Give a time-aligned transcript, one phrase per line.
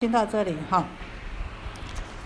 [0.00, 0.84] 听到这里哈，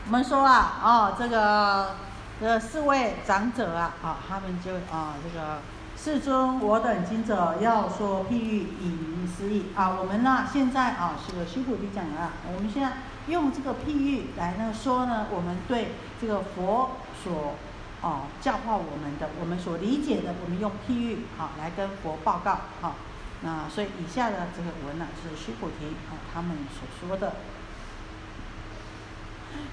[0.05, 1.95] 我们说啊，哦，这个
[2.39, 5.61] 这四位长者啊，啊，他们就啊，这个
[5.97, 9.97] 世尊，我等今者要说譬喻，以明思义啊。
[9.99, 12.93] 我们呢，现在啊，这个须菩提讲了，我们现在
[13.29, 16.91] 用这个譬喻来呢说呢，我们对这个佛
[17.25, 17.55] 所
[18.03, 22.51] 啊教化我们的，我们所理解的，我们用譬喻啊来跟佛报告
[22.83, 22.97] 啊。
[23.41, 27.33] 那所以以下的这个文呢，是须菩提啊他们所说的。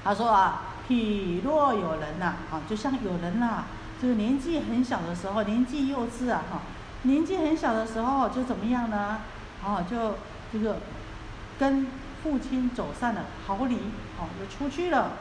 [0.03, 3.63] 他说啊，譬若有人呐，啊，就像有人呐，
[4.01, 6.61] 就是年纪很小的时候，年纪幼稚啊，哈，
[7.03, 9.17] 年纪很小的时候就怎么样呢？
[9.63, 10.15] 啊，就
[10.51, 10.77] 这个
[11.59, 11.87] 跟
[12.23, 13.75] 父亲走散了，逃离，
[14.17, 15.11] 哦，就出去了，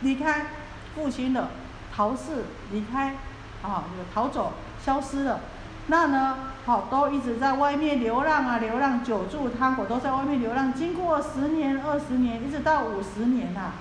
[0.00, 0.46] 离开
[0.94, 1.50] 父亲了，
[1.94, 3.14] 逃逝，离开，
[3.62, 4.52] 啊，就逃走，
[4.84, 5.40] 消失了。
[5.86, 10.72] 那呢，好，都一直在外面流浪啊，流浪久住他国，都在外面流浪。
[10.72, 13.72] 经过十年、二十年，一直到五十年呐，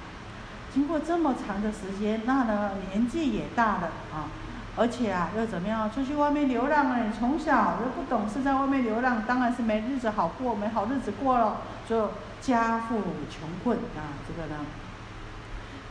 [0.73, 4.27] 经过这么长的时间，那呢，年纪也大了啊，
[4.75, 5.89] 而且啊，又怎么样？
[5.89, 12.95] 出去外面流浪了，从小又不懂事，在外面流浪，当然是没日子好过，没好日子过了，就家富
[13.29, 14.57] 穷困啊，这个呢，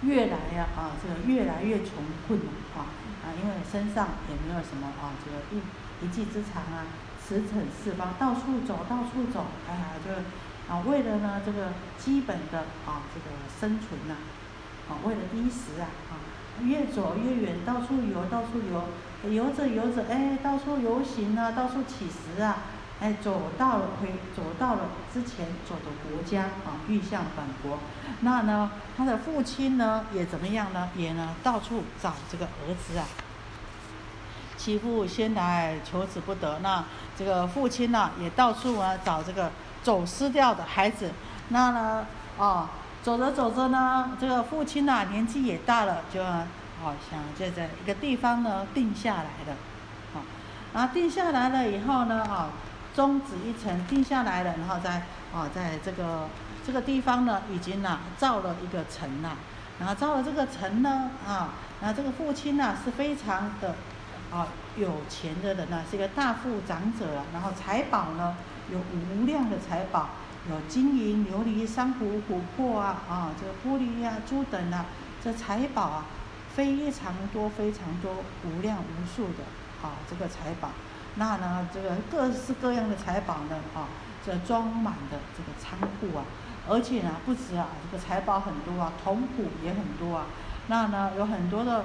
[0.03, 1.94] 越来呀啊，这个越来越穷
[2.28, 2.38] 困
[2.77, 2.84] 啊
[3.25, 5.62] 啊，因为身上也没有什么啊，这个一。
[6.03, 6.84] 一技之长啊，
[7.27, 10.11] 驰骋四方，到处走，到处走，哎呀，就
[10.72, 14.14] 啊，为了呢这个基本的啊这个生存呐，
[14.89, 16.12] 啊，为了衣食啊，啊，
[16.62, 22.59] 越走越远，到处游，到处游，游着游着，哎，到处游行啊，到处乞食啊，
[23.00, 27.78] 哎，走到了回，走到了之前走的国家啊，欲向本国，
[28.20, 30.91] 那呢，他的父亲呢也怎么样呢？
[30.97, 33.06] 也呢到处找这个儿子啊。
[34.62, 36.84] 媳妇先来求子不得，那
[37.18, 39.50] 这个父亲呢，也到处啊找这个
[39.82, 41.10] 走失掉的孩子。
[41.48, 42.06] 那呢，
[42.38, 42.69] 哦，
[43.02, 49.56] 走着走着呢，这个父亲呢年纪也大了，就好想就在一个地方呢定下来了。
[50.14, 50.20] 好，
[50.72, 52.50] 然后定下来了以后呢，啊，
[52.94, 55.03] 终止一层定下来了，然后在
[55.34, 56.28] 啊在这个
[56.64, 59.37] 这个地方呢，已经呢造了一个城了。
[59.81, 61.48] 然后造了这个城呢，啊，
[61.81, 63.75] 那这个父亲呢是非常的。
[64.32, 67.25] 啊，有钱的人呢，是一个大富长者啊。
[67.34, 68.34] 然后财宝呢，
[68.70, 70.09] 有无量的财宝，
[70.48, 74.87] 有金银琉璃珊瑚琥珀啊，啊，这个玻璃呀、珠等啊，
[75.22, 76.06] 这财宝啊，
[76.54, 79.44] 非常多，非常多，无量无数的
[79.82, 80.70] 啊，这个财宝。
[81.16, 83.84] 那呢，这个各式各样的财宝呢，啊，
[84.25, 86.25] 这装满的这个仓库啊，
[86.66, 90.25] 而且呢，不止啊，这个财宝很多啊，铜鼓也很多啊。
[90.69, 91.84] 那呢，有很多的。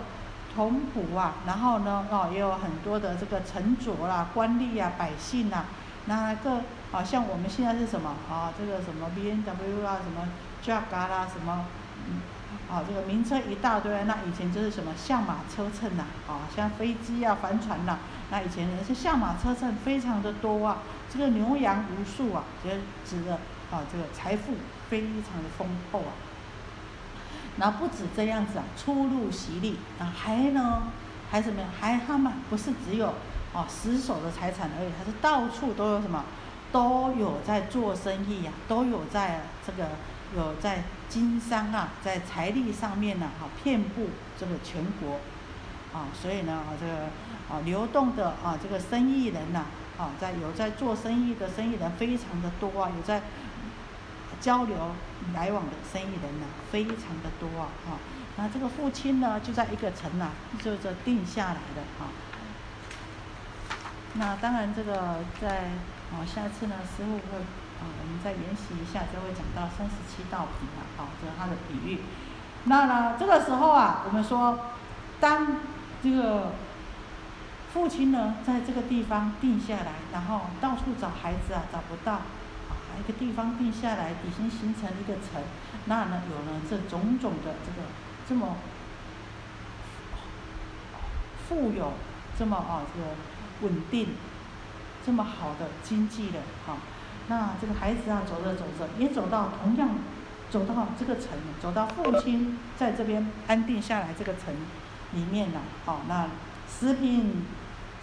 [0.58, 5.66] 铜谱啊，然后呢，哦，也有很多的这个臣佐啦、官吏啊、百姓呐，
[6.06, 8.52] 那个啊，像我们现在是什么啊？
[8.58, 10.28] 这个什么 B N W 啊，什么
[10.66, 11.66] Jag 啦，什么，
[12.10, 12.22] 嗯，
[12.74, 14.04] 啊，这个名车一大堆。
[14.06, 18.00] 那以前就是什么象马车乘呐，啊，像飞机啊、帆船呐，
[18.32, 20.80] 那以前人是象马车乘，非常的多啊，
[21.14, 22.72] 这个牛羊无数啊，就
[23.06, 23.34] 指的
[23.70, 24.54] 啊，这个财富
[24.90, 26.26] 非常的丰厚啊。
[27.60, 30.84] 那不止这样子啊，出入席利啊，还呢，
[31.32, 31.64] 还什么？
[31.80, 33.08] 还他们不是只有
[33.54, 36.24] 哦死守的财产而已，还是到处都有什么，
[36.72, 39.90] 都有在做生意呀，都有在这个
[40.36, 44.10] 有在经商啊，在财力上面呢，哈，遍布
[44.40, 45.20] 这个全国，
[45.98, 46.94] 啊，所以呢，啊这个
[47.50, 49.66] 啊流动的啊这个生意人呐，
[49.98, 53.22] 啊在有在做生意的生意人非常的多啊，有在。
[54.40, 54.76] 交流
[55.34, 57.98] 来往的生意人呢，非常的多啊，哈。
[58.38, 60.30] 那这个父亲呢，就在一个城呐，
[60.64, 62.14] 就这定下来的啊。
[64.14, 65.72] 那当然，这个在
[66.12, 67.38] 啊，下次呢，师傅会
[67.80, 72.00] 啊，我们再研习一下，就会讲到三十七道品了，好，这是他的比喻。
[72.66, 74.60] 那呢，这个时候啊，我们说，
[75.20, 75.58] 当
[76.04, 76.54] 这个
[77.74, 82.22] 父亲呢，在这个地方定下来，然后到处找孩子啊，找不到。
[83.00, 85.42] 一个地方定下来，已经形成一个城，
[85.86, 87.88] 那呢有了这种种的这个
[88.28, 88.58] 这么
[91.48, 91.94] 富有，
[92.38, 93.08] 这么啊这个
[93.62, 94.10] 稳定，
[95.06, 96.78] 这么好的经济的哈，
[97.28, 99.90] 那这个孩子啊走着走着也走到同样
[100.50, 101.30] 走到这个城，
[101.62, 104.54] 走到父亲在这边安定下来这个城
[105.14, 106.28] 里面了，好那
[106.70, 107.46] 食品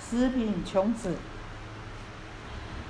[0.00, 1.16] 食品穷子。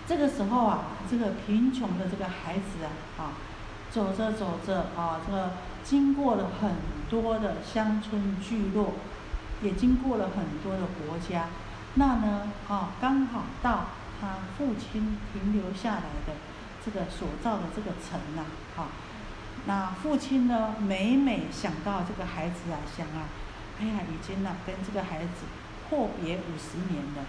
[0.07, 3.33] 这个时候啊，这个贫穷的这个孩子啊，啊，
[3.91, 5.53] 走着走着啊，这个
[5.83, 6.73] 经过了很
[7.09, 8.93] 多的乡村聚落，
[9.63, 11.47] 也经过了很多的国家，
[11.95, 13.87] 那呢，啊，刚好到
[14.21, 16.35] 他父亲停留下来的
[16.85, 18.45] 这个所造的这个城呐，
[18.77, 18.89] 好，
[19.67, 23.25] 那父亲呢，每每想到这个孩子啊，想啊，
[23.81, 25.47] 哎呀，已经呢跟这个孩子
[25.89, 27.25] 阔别五十年了，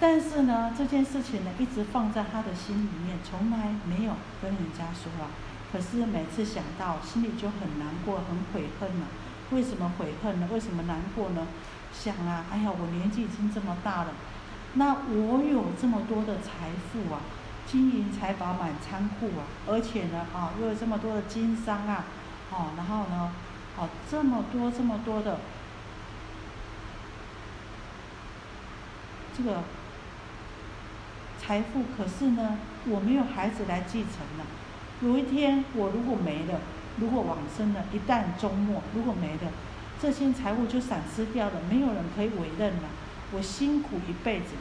[0.00, 5.28] 但是呢，这件事情呢一直放在他的心里面，从来没有跟人家说啊。
[5.70, 9.06] 可是每次想到，心里就很难过，很悔恨了。
[9.50, 10.48] 为什么悔恨呢？
[10.50, 11.46] 为什么难过呢？
[11.92, 14.12] 想啊，哎呀，我年纪已经这么大了，
[14.74, 17.20] 那我有这么多的财富啊。
[17.66, 22.04] 金银财宝满仓库啊，而且呢，啊，又有这么多的经商啊，
[22.50, 23.30] 哦，然后呢，
[23.76, 25.38] 哦，这么多这么多的
[29.36, 29.62] 这个
[31.40, 34.46] 财富，可是呢，我没有孩子来继承了。
[35.00, 36.60] 有一天我如果没了，
[36.98, 39.50] 如果往生了，一旦终末，如果没了，
[40.00, 42.82] 这些财物就散失掉了，没有人可以委任了。
[43.32, 44.54] 我辛苦一辈子。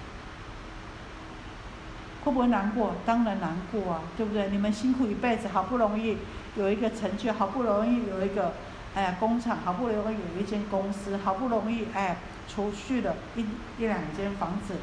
[2.23, 2.95] 会不会难过？
[3.05, 4.49] 当然难过啊，对不对？
[4.49, 6.17] 你们辛苦一辈子，好不容易
[6.55, 8.53] 有一个成就，好不容易有一个
[8.93, 12.17] 哎呀工厂，好不容易有一间公司，好不容易哎
[12.47, 13.45] 储蓄了一
[13.77, 14.75] 一两间房子，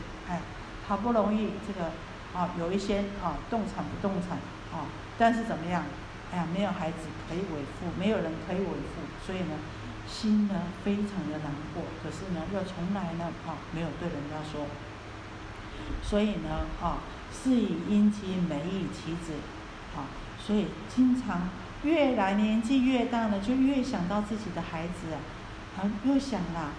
[0.88, 1.90] 好不容易这个
[2.34, 4.38] 啊有一些啊动产不动产
[4.72, 4.86] 啊，
[5.18, 5.82] 但是怎么样？
[6.32, 9.56] 哎呀，没有孩子可以维护，没有人可以维护，所以呢，
[10.08, 10.54] 心呢
[10.84, 11.84] 非常的难过。
[12.02, 14.66] 可是呢，又从来呢啊没有对人家说，
[16.02, 16.98] 所以呢啊。
[17.32, 19.32] 是以阴妻，美以其子，
[19.94, 20.08] 啊，
[20.40, 21.50] 所以经常
[21.82, 25.18] 越来年纪越大呢，就越想到自己的孩子啊，
[25.76, 26.70] 啊，又想啦，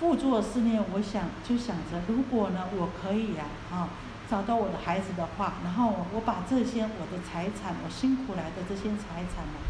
[0.00, 3.90] 复作思念，我想就想着，如果呢，我可以呀，啊，
[4.30, 9.60] 找到我的孩子的话，然后我把这些我的财产，我辛苦来的这些财产呢，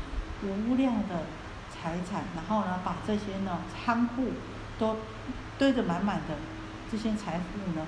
[0.68, 1.26] 无量的
[1.68, 4.28] 财产，然后呢，把这些呢仓库
[4.78, 4.98] 都
[5.58, 6.36] 堆得满满的，
[6.92, 7.84] 这些财富呢，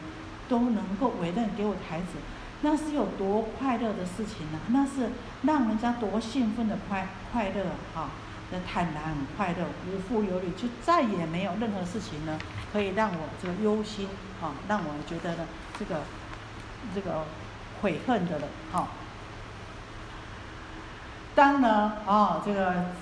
[0.49, 2.19] 都能够委任给我的孩子。
[2.63, 4.59] 那是有多快乐的事情呢？
[4.71, 5.13] 那是
[5.43, 8.11] 让人家多兴奋的快快乐啊！
[8.53, 12.39] 那坦然很快乐，无负有虑，就再也没有任何事情呢，
[12.73, 14.09] 可以让我这个忧心
[14.41, 15.47] 啊，让我觉得呢，
[15.79, 16.03] 这个
[16.95, 17.25] 这个
[17.81, 18.89] 悔恨的了啊。
[21.35, 22.93] 当呢啊，这个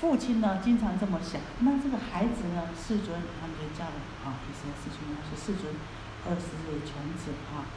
[0.00, 4.98] 父亲呢，经常这么想，那这个孩子呢，世尊他们就叫了啊，一声世尊
[5.28, 5.74] 是世尊，
[6.26, 7.68] 二十岁穷子啊。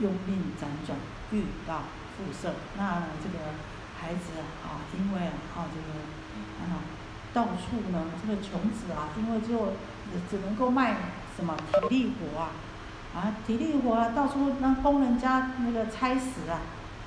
[0.00, 0.96] 用命辗转，
[1.30, 1.82] 遇到
[2.16, 2.54] 复色。
[2.78, 3.52] 那这个
[4.00, 5.88] 孩子啊，因为啊，这个
[6.68, 6.84] 啊，
[7.32, 9.72] 到处呢，这个穷子啊，因为就
[10.30, 10.96] 只能够卖
[11.36, 12.50] 什么体力活啊，
[13.14, 16.60] 啊，体力活啊，到处让工人家那个差死啊，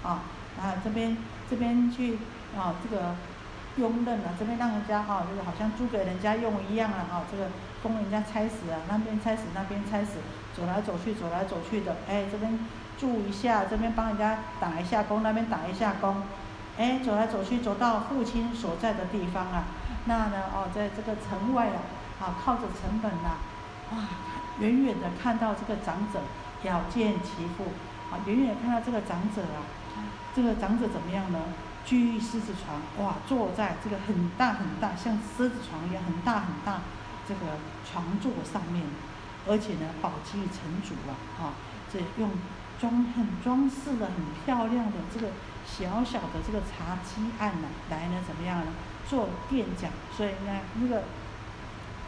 [0.04, 0.24] 啊，
[0.62, 1.18] 啊这边
[1.50, 2.18] 这边去
[2.58, 3.16] 啊，这个
[3.78, 7.48] 佣人啊，这边让人家啊，就是好像租给人家用一样啊，啊，这个
[7.82, 10.20] 工人家差死啊，那边差死，那边差死，
[10.56, 12.60] 走来走去，走来走去的，哎，这边。
[12.96, 16.16] 住一下，这边帮人家打一下工，那边打一下工，
[16.76, 19.66] 哎，走来走去，走到父亲所在的地方啊，
[20.06, 21.78] 那呢，哦，在这个城外啊，
[22.20, 23.38] 啊，靠着城门呐，
[23.92, 23.98] 哇，
[24.60, 26.20] 远远的看到这个长者
[26.64, 27.74] 遥见其父，
[28.10, 29.62] 啊，远远看到这个长者啊，
[30.36, 31.40] 这个长者怎么样呢？
[31.86, 36.82] 居于狮子床，哇，坐在这个很大很大，像狮子床一样很大很大
[37.28, 37.42] 这个
[37.86, 38.84] 床座上面，
[39.48, 41.54] 而且呢，宝鸡成主了，啊，
[41.92, 42.32] 这用。
[42.82, 45.28] 装很装饰的很漂亮的这个
[45.66, 48.68] 小小的这个茶几案呢，来呢怎么样呢？
[49.10, 51.04] 做垫脚，所以呢那个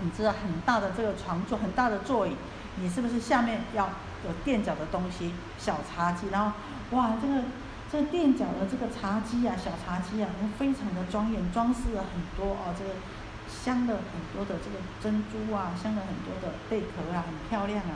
[0.02, 2.36] 你知道很大的这个床座，很大的座椅，
[2.78, 3.90] 你是不是下面要
[4.26, 5.34] 有垫脚的东西？
[5.58, 6.52] 小茶几，然后
[6.92, 7.44] 哇，这个
[7.92, 12.92] 这个垫脚的这个茶几啊，小茶几啊，非常的庄严，装饰了很多哦，这个
[13.50, 17.96] 镶了很多的这个珍珠啊，镶了很多的贝壳啊，很漂亮啊。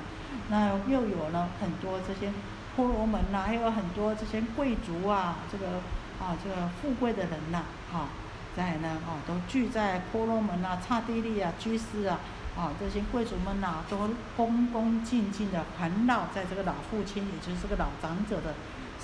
[0.50, 2.31] 那又有了很多这些。
[2.79, 5.81] 婆罗门呐，还有很多这些贵族啊，这个
[6.17, 8.07] 啊，这个富贵的人呐，哈，
[8.55, 12.19] 在呢，啊，都聚在婆罗门呐、刹帝利啊、居士啊，
[12.57, 18.53] 啊，这些贵族们呐，都恭恭敬敬的环绕在这个老父亲，也就是这个老长者的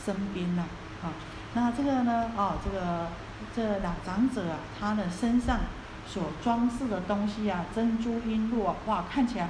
[0.06, 0.64] 身边呐，
[1.04, 1.12] 啊，
[1.54, 3.08] 那这个呢，啊，这个
[3.54, 5.60] 这老长者啊，他的身上
[6.08, 9.50] 所装饰的东西啊，珍珠璎珞，哇，看起来，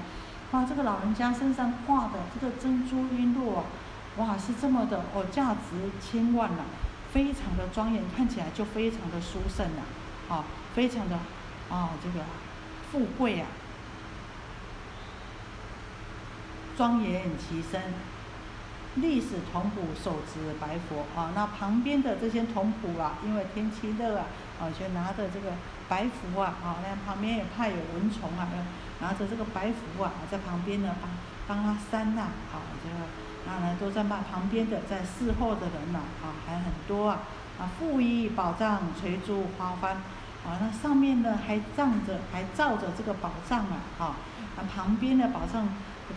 [0.50, 3.64] 哇，这个老人家身上挂的这个珍珠璎珞啊。
[4.18, 6.64] 哇，是这么的哦，价值千万呐，
[7.12, 9.82] 非常的庄严，看起来就非常的殊胜呐，
[10.34, 11.18] 啊，非常的
[11.70, 12.24] 啊，这个
[12.90, 13.48] 富贵啊，
[16.78, 17.82] 庄严其身，
[18.96, 24.28] 历史铜鼓手执白佛啊，那旁边的这些铜鼓啊，因为天气热啊，
[24.62, 25.52] 啊，就拿着这个
[25.90, 28.48] 白符啊，啊，那旁边也怕有蚊虫啊，
[29.02, 32.22] 拿着这个白符啊，在旁边呢帮帮他扇呐，
[32.54, 33.25] 啊，这个。
[33.48, 37.20] 那呢都在骂旁边的在侍候的人呐，啊还很多啊，
[37.60, 39.90] 啊富衣宝藏垂珠花幡，
[40.46, 44.16] 啊那上面呢还站着还罩着这个宝藏啊，啊
[44.58, 45.70] 那旁边的宝藏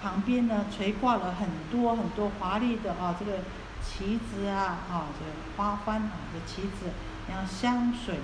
[0.02, 3.38] 旁边呢垂挂了很多很多华丽的啊这个
[3.84, 6.90] 旗子啊，啊这个花幡啊这旗子，
[7.28, 8.20] 然后香水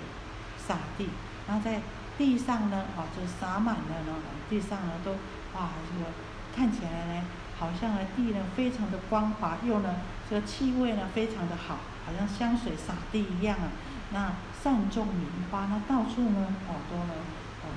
[0.57, 1.09] 洒地，
[1.47, 1.81] 然后在
[2.17, 4.15] 地上呢啊就洒满了呢，
[4.49, 5.13] 地上呢都
[5.59, 6.11] 哇这个
[6.57, 7.23] 看起来呢。
[7.59, 9.97] 好像呢地呢非常的光滑，又呢
[10.29, 13.71] 这个气味呢非常的好，好像香水洒地一样啊。
[14.13, 14.33] 那
[14.63, 17.15] 善种名花，那到处呢哦都呢
[17.63, 17.71] 哦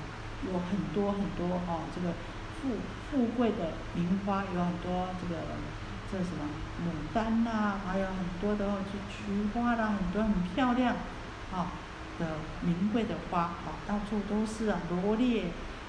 [0.46, 2.14] 有很多很多哦这个
[2.62, 2.78] 富
[3.10, 5.42] 富贵的名花，有很多这个
[6.12, 6.48] 这什么
[6.84, 10.96] 牡丹呐，还有很多的菊菊花啦，很多很漂亮
[11.54, 11.72] 啊
[12.20, 15.46] 的名贵的花啊，到处都是啊罗列。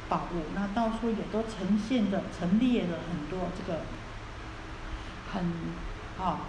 [0.08, 3.80] 宝物，那到处也都呈现的、陈列了很多这个
[5.32, 5.44] 很
[6.18, 6.40] 啊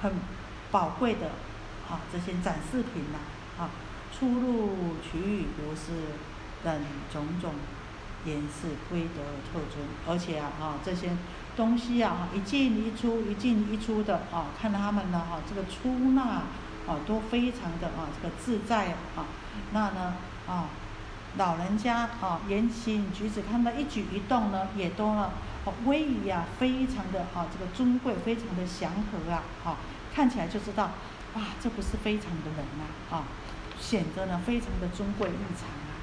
[0.00, 0.12] 很
[0.70, 1.26] 宝贵的
[1.90, 3.18] 啊这些展示品呐
[3.58, 3.70] 啊
[4.16, 6.14] 出入区域如是
[6.62, 6.80] 等
[7.12, 7.54] 种种
[8.24, 11.10] 颜色规则特征，而且啊啊这些
[11.56, 16.22] 东西啊一进一出一进一出的啊，看他们呢哈这个出纳
[16.86, 19.26] 啊都非常的啊这个自在啊，
[19.72, 20.14] 那呢
[20.46, 20.66] 啊。
[21.36, 25.30] 老人家啊，言行举止，看到一举一动呢，也都呢，
[25.84, 29.76] 威仪啊，非常的啊，这个尊贵，非常的祥和啊，哈，
[30.12, 30.90] 看起来就知道，
[31.34, 33.24] 哇，这不是非常的人呐，啊，
[33.78, 35.94] 显得呢非常的尊贵异常啊。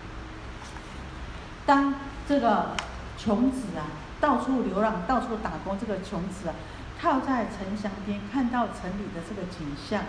[1.66, 1.96] 当
[2.30, 2.78] 这个
[3.18, 3.92] 穷子啊，
[4.22, 6.56] 到处流浪，到处打工，这个穷子啊，
[7.02, 10.04] 靠在城墙边，看到城里的这个景象，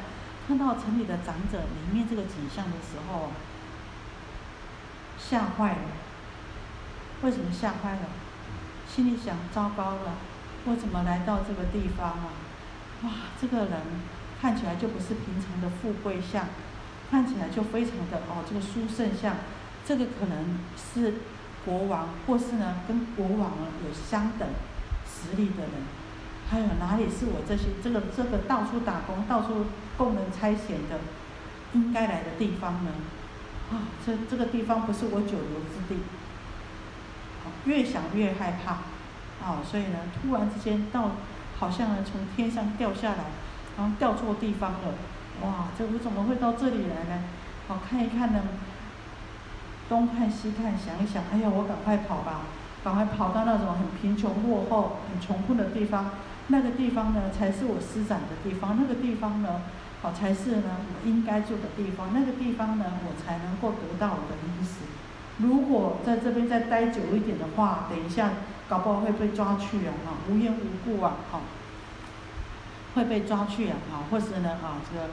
[0.46, 3.32] 看到城里的长者里面这个景象的时候。
[5.28, 5.78] 吓坏了，
[7.22, 8.00] 为什么吓坏了？
[8.88, 10.14] 心里想：糟糕了，
[10.66, 12.30] 我怎么来到这个地方啊？
[13.02, 13.72] 哇，这个人
[14.40, 16.46] 看起来就不是平常的富贵相，
[17.10, 19.34] 看起来就非常的哦，这个书圣相，
[19.84, 21.14] 这个可能是
[21.64, 23.50] 国王，或是呢跟国王
[23.84, 24.48] 有相等
[25.04, 25.72] 实力的人。
[26.48, 29.66] 还有哪里是我这些这个这个到处打工、到处
[29.98, 31.00] 供人差遣的
[31.72, 32.92] 应该来的地方呢？
[33.68, 35.98] 啊，这这个地方不是我久留之地，
[37.64, 38.74] 越想越害怕，
[39.44, 41.10] 啊，所以呢，突然之间到，
[41.58, 43.24] 好像呢从天上掉下来，
[43.76, 44.94] 然后掉错地方了，
[45.42, 47.24] 哇，这我怎么会到这里来呢？
[47.66, 48.40] 好看一看呢，
[49.88, 52.42] 东看西看，想一想，哎呀，我赶快跑吧，
[52.84, 56.10] 赶快跑到那种很贫穷落后、很穷困的地方，
[56.46, 59.62] 那个地方呢才是我施展的地方，那个地方呢。
[60.02, 62.10] 好才是呢，我应该住的地方。
[62.12, 64.86] 那个地方呢，我才能够得到我的衣食。
[65.38, 68.30] 如果在这边再待久一点的话，等一下
[68.68, 69.92] 搞不好会被抓去啊！
[70.06, 71.40] 哈，无缘无故啊，哈，
[72.94, 73.76] 会被抓去啊！
[73.90, 75.04] 哈，或是呢，啊，这个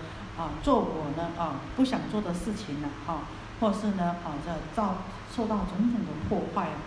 [0.41, 3.23] 啊，做我呢啊不想做的事情呢，哈，
[3.59, 4.95] 或是呢，啊，这造
[5.35, 6.77] 受到种种的破坏啊。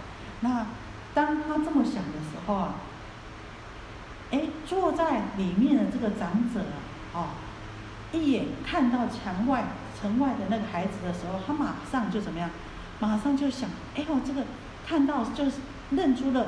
[0.40, 0.66] 那
[1.12, 2.74] 当他这么想的时候啊，
[4.30, 6.60] 哎，坐在里面的这个长者
[7.12, 7.28] 啊，啊。
[8.16, 9.64] 一眼看到墙外
[10.00, 12.50] 城外的那个孩子的时候，他马上就怎么样？
[12.98, 14.42] 马上就想：哎呦，这个
[14.86, 15.56] 看到就是
[15.90, 16.46] 认出了，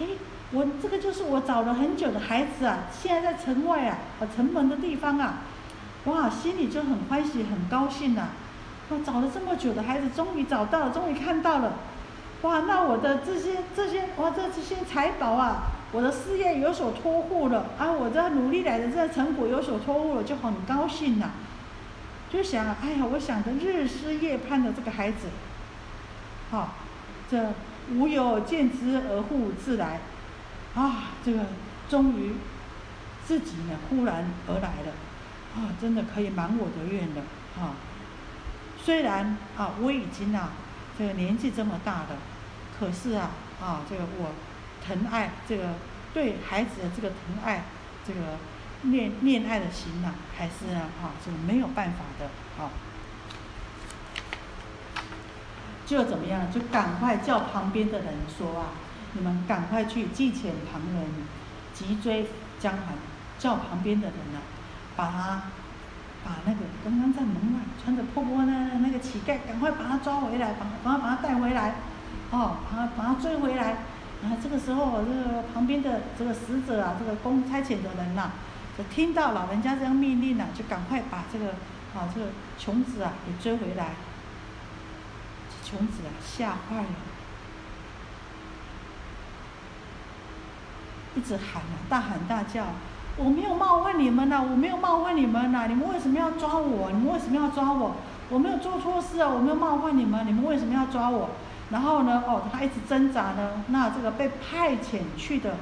[0.00, 0.06] 哎，
[0.52, 3.98] 我这个就是我找了很久的孩子啊，现在在城外啊，
[4.34, 5.42] 城门的地方啊，
[6.06, 8.28] 哇，心里就很欢喜，很高兴呐。
[8.88, 11.74] 我找了这么久的孩子，终于找到了，终于看到了，
[12.42, 15.62] 哇，那我的这些这些哇，这这些财宝啊！
[15.92, 17.90] 我的事业有所托付了啊！
[17.90, 21.30] 我这努力来的这成果有所托付了，就很高兴呐。
[22.32, 25.26] 就想，哎呀，我想着日思夜盼的这个孩子，
[26.52, 26.74] 好，
[27.28, 27.52] 这
[27.92, 30.00] 无有见之而复自来，
[30.76, 31.40] 啊，这个
[31.88, 32.34] 终于
[33.26, 34.92] 自己呢忽然而来了，
[35.56, 37.22] 啊，真的可以满我的愿了，
[37.58, 37.74] 啊。
[38.80, 40.50] 虽然啊，我已经啊，
[40.96, 42.16] 这个年纪这么大了，
[42.78, 43.30] 可是啊，
[43.60, 44.30] 啊，这个我。
[44.86, 45.74] 疼爱这个
[46.12, 47.62] 对孩子的这个疼爱，
[48.06, 48.20] 这个
[48.82, 50.88] 恋恋爱的心呐，还是啊，
[51.24, 52.26] 这个没有办法的
[52.62, 52.70] 啊，
[55.86, 56.50] 就怎么样？
[56.50, 58.66] 就赶快叫旁边的人说啊，
[59.12, 61.04] 你们赶快去祭遣旁人，
[61.74, 62.26] 急追
[62.58, 62.94] 江寒，
[63.38, 64.40] 叫旁边的人呢，
[64.96, 65.42] 把他
[66.24, 71.74] 把那个刚刚在门外穿着破破烂烂那个乞丐，赶快把他抓回来，把把他把他带回来，
[72.30, 73.76] 哦，把他把他追回来。
[74.22, 78.30] 啊，这个时候，这个旁边的这个使者啊，这个公差遣的人呐，
[78.76, 81.46] 就听到老人家这样命令了，就赶快把这个
[81.94, 82.26] 啊这个
[82.58, 83.92] 琼子啊给追回来。
[85.64, 86.88] 琼子啊吓坏了，
[91.14, 92.64] 一直喊啊，大喊大叫，
[93.16, 96.90] 我没有冒犯你们呐，我没有冒犯你们呐，你们为什么要抓我？
[96.90, 97.94] 你们为什么要抓我？
[98.28, 101.30] 我没有做错事啊，我没有冒犯你们，你们为什么要抓我？
[101.70, 105.56] 然后呢，哦，他一直挣扎呢，那这个被派遣去的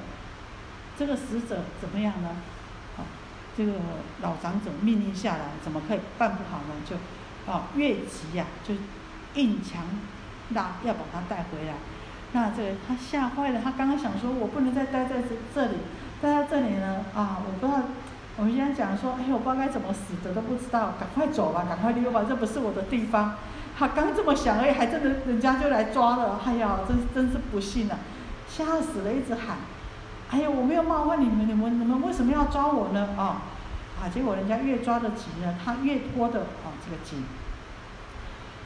[0.98, 2.30] 这个使者怎么样呢？
[2.96, 3.04] 好，
[3.56, 3.72] 这个
[4.22, 6.74] 老长者命令下来，怎么可以办不好呢？
[6.88, 6.96] 就，
[7.52, 8.74] 哦，越急呀，就
[9.34, 9.82] 硬强
[10.54, 11.74] 拉要把他带回来。
[12.32, 15.76] 那这个他吓坏了，他刚刚想说，我不能再待在这这里，
[16.22, 17.82] 待在这里呢，啊，我不知道，
[18.36, 23.34] 我们现在讲说，哎，我不知道该怎么死的都不知道，赶快走吧，赶快溜吧，这不是我的地方。
[23.78, 27.98] 他刚这么想，而已，还真的人家就来抓了，哎呀，真真是不幸啊，
[28.48, 29.58] 吓死了，一直喊，
[30.30, 33.10] 哎呀，我没有冒犯你们，你们你们为什么要抓我呢？
[33.16, 33.42] 啊，
[34.02, 37.22] 啊，结果人家越抓得急呢，他越拖的啊，这个紧。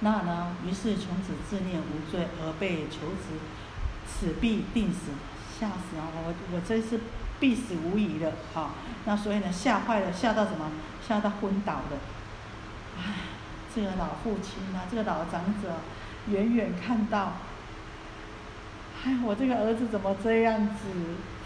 [0.01, 0.57] 那呢？
[0.67, 3.39] 于是从此自念无罪而被求职，
[4.09, 5.13] 此必定死，
[5.61, 6.11] 吓死啊！
[6.25, 6.99] 我我真是
[7.39, 8.71] 必死无疑的啊！
[9.05, 10.73] 那所以呢，吓坏了，吓到什么？
[11.07, 11.99] 吓到昏倒了。
[12.99, 13.03] 唉，
[13.75, 15.75] 这个老父亲啊，这个老长者，
[16.29, 17.33] 远远看到，
[19.05, 20.89] 唉，我这个儿子怎么这样子？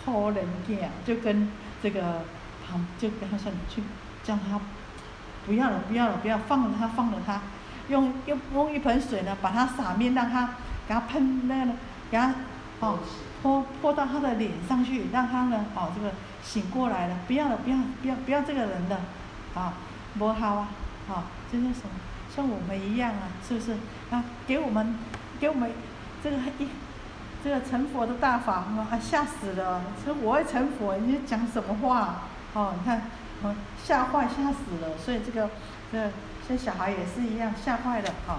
[0.04, 1.50] 好人见，就跟
[1.83, 2.23] 这个
[2.64, 3.83] 旁就跟他说，去
[4.23, 4.61] 叫他
[5.45, 7.40] 不要了，不要了，不要放了他，放了他。
[7.88, 10.54] 用用用一盆水呢，把它洒面，让他
[10.87, 11.73] 给他喷那个，
[12.11, 12.35] 给他
[12.80, 12.99] 哦
[13.42, 19.00] 泼泼到他的脸上去，让他呢哦这个醒过来了，不要了，不要不要不要这个人的，
[19.54, 19.75] 啊，
[20.18, 20.68] 不好啊，
[21.09, 22.05] 啊，这是什么？
[22.37, 23.73] 像我们一样啊，是不是？
[24.11, 24.95] 啊，给我们
[25.40, 25.73] 给我们
[26.23, 26.69] 这个一
[27.43, 29.83] 这个成佛的大法啊，吓死了！
[30.05, 32.23] 说我会成佛，你讲什么话？
[32.52, 33.02] 哦，你看，
[33.83, 35.50] 吓坏吓死了，所以这个
[35.90, 36.11] 这。
[36.49, 38.38] 这小孩也是一样，吓坏了哈。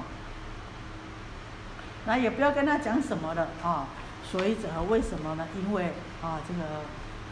[2.06, 3.88] 那也不要跟他讲什么了啊。
[4.24, 5.46] 所以者为什么呢？
[5.58, 6.84] 因为啊，这个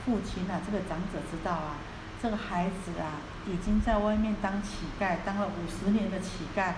[0.04, 1.78] 父亲啊，这个长者知道啊，
[2.22, 6.74] 这个孩子啊，已经在外面当乞丐，当了五十年的乞丐，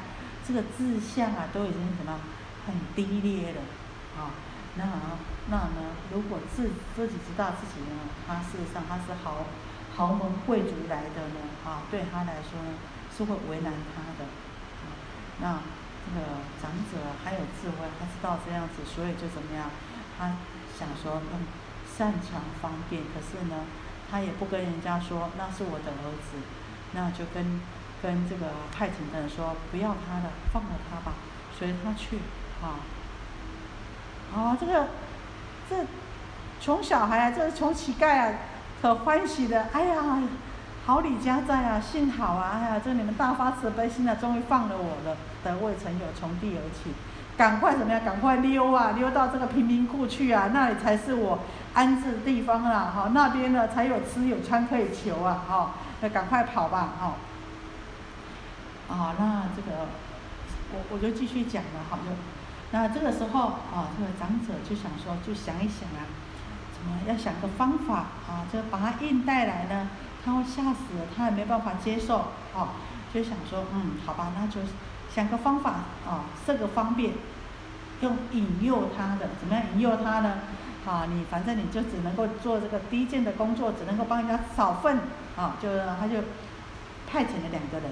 [0.47, 2.19] 这个志向啊，都已经什么
[2.65, 3.61] 很低劣了
[4.17, 4.31] 啊。
[4.75, 4.85] 那
[5.49, 7.95] 那呢，如果自自己知道自己呢，
[8.27, 9.45] 他事实上他是豪
[9.95, 12.77] 豪门贵族来的呢啊，对他来说呢。
[13.17, 14.29] 是会为难他的，
[15.41, 15.57] 那
[16.05, 19.71] 这个长者还有智慧，他知道这样子，所以就怎么样？
[20.19, 20.37] 他
[20.77, 21.47] 想说嗯
[21.97, 23.65] 擅长方便，可是呢，
[24.09, 26.37] 他也不跟人家说那是我的儿子，
[26.93, 27.59] 那就跟
[28.01, 31.13] 跟这个派遣的人说不要他的，放了他吧，
[31.57, 32.17] 随他去
[32.61, 32.79] 啊。
[34.35, 34.87] 啊，这个
[35.69, 35.75] 这
[36.59, 38.33] 穷小孩啊，这个穷乞丐啊，
[38.81, 40.19] 可欢喜的，哎呀！
[40.85, 45.17] 好礼家在啊，幸好啊，哎呀，这你们大发慈悲心啊，终于放了我了。
[45.43, 46.93] 得未曾有，从地而起，
[47.37, 48.03] 赶快怎么样？
[48.03, 51.39] 赶快溜啊，溜到这个贫民窟去啊，那里才是我
[51.73, 55.71] 安置的地方啊，哈，那边呢才有吃有穿可以求啊，哈，
[56.01, 57.13] 那赶快跑吧，哈。
[58.89, 59.85] 啊，那这个
[60.71, 62.03] 我我就继续讲了，好就，
[62.71, 66.07] 那这个时候啊，这个长者就想说，就想一想啊，
[66.73, 69.89] 怎么要想个方法啊，就把他硬带来呢？
[70.25, 72.69] 他会吓死了，他也没办法接受，哦，
[73.13, 74.61] 就想说，嗯，好吧，那就
[75.17, 75.71] 想个方法，
[76.07, 77.11] 啊，设个方便，
[78.01, 80.33] 用引诱他的，怎么样引诱他呢？
[80.85, 84.99] 啊，你反正你就只能够做这个低贱的工作，只能够帮人家扫粪，
[85.35, 86.17] 啊，就是他就
[87.11, 87.91] 派遣了两个人，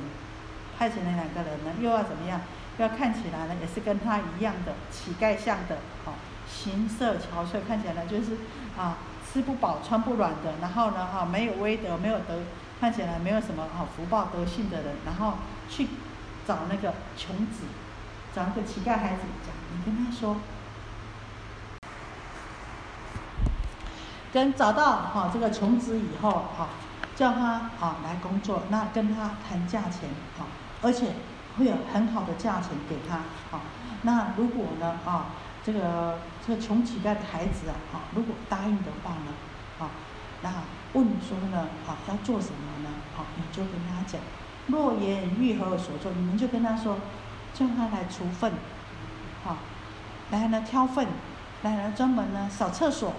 [0.78, 2.40] 派遣了两个人呢，又要怎么样？
[2.78, 6.14] 要看起来呢，也是跟他一样的乞丐像的，哦，
[6.48, 8.38] 形色憔悴，看起来呢就是
[8.78, 8.98] 啊。
[9.34, 12.40] 吃不饱穿不暖的，然后呢，哈，没有威德，没有德，
[12.80, 15.34] 看起来没有什么好福报德性的人，然后
[15.68, 15.90] 去
[16.48, 17.64] 找那个穷子，
[18.34, 20.38] 找那个乞丐孩子讲，你跟他说，
[24.32, 26.70] 跟找到哈这个穷子以后，哈，
[27.16, 30.46] 叫他啊来工作，那跟他谈价钱，哈，
[30.82, 31.14] 而且
[31.58, 33.16] 会有很好的价钱给他，
[33.56, 33.62] 啊，
[34.04, 35.26] 那如果呢，啊。
[35.66, 39.34] 这个这个穷乞丐的孩子啊，啊，如果答应的话呢，
[39.80, 39.90] 啊，
[40.44, 40.52] 那
[40.94, 42.90] 问说呢，啊，要做什么呢？
[43.18, 44.22] 啊，你就跟他讲，
[44.68, 46.98] 若言欲何所做，你们就跟他说，
[47.54, 48.52] 叫他来除粪，
[49.44, 49.58] 好，
[50.32, 51.08] 来呢挑粪，
[51.64, 53.14] 来呢专门呢扫厕所，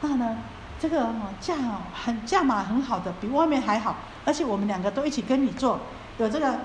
[0.00, 0.38] 那呢
[0.78, 1.08] 这个
[1.40, 1.54] 价
[1.92, 5.80] 很价码很好的，比外面还好，而且我们两个都一起跟你做，
[6.18, 6.58] 有这个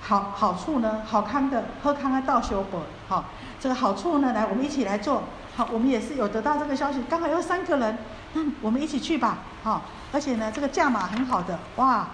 [0.00, 3.24] 好好处呢，好康的喝康的倒修果，好。
[3.60, 5.22] 这个好处呢，来，我们一起来做。
[5.54, 7.96] 好，我们也是有得到这个消息，刚好有三个人，
[8.32, 9.38] 那我们一起去吧。
[9.62, 9.82] 好，
[10.12, 12.08] 而且呢，这个价码很好的，哇，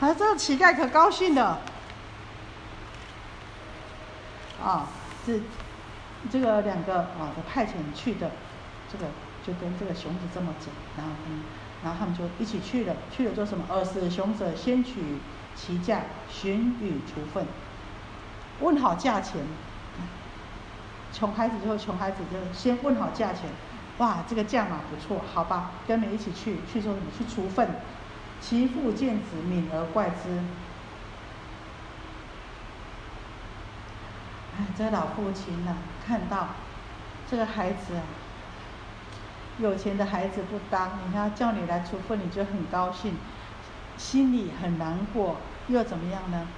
[0.00, 1.58] 啊，这个乞丐可高兴的。
[4.62, 4.88] 啊，
[5.26, 5.40] 这
[6.30, 8.30] 这个两个啊，的派遣去的，
[8.90, 9.06] 这个
[9.46, 11.42] 就跟这个熊子这么讲，然后嗯，
[11.84, 13.64] 然后他们就一起去了，去了做什么？
[13.68, 15.18] 二是熊者先取
[15.54, 17.46] 其价，寻与除粪，
[18.60, 19.42] 问好价钱。
[21.12, 23.50] 穷孩子就穷孩子就先问好价钱，
[23.98, 27.06] 哇，这个价码不错，好吧，跟你一起去去做什么？
[27.18, 27.68] 去除粪。
[28.40, 30.40] 其父见子，敏而怪之。
[34.56, 35.76] 哎，这老父亲呢，
[36.06, 36.48] 看到
[37.30, 38.02] 这个孩子啊，
[39.58, 43.14] 有钱的孩子不当，你看叫你来出粪，你就很高兴，
[43.96, 45.36] 心里很难过，
[45.68, 46.48] 又怎么样呢？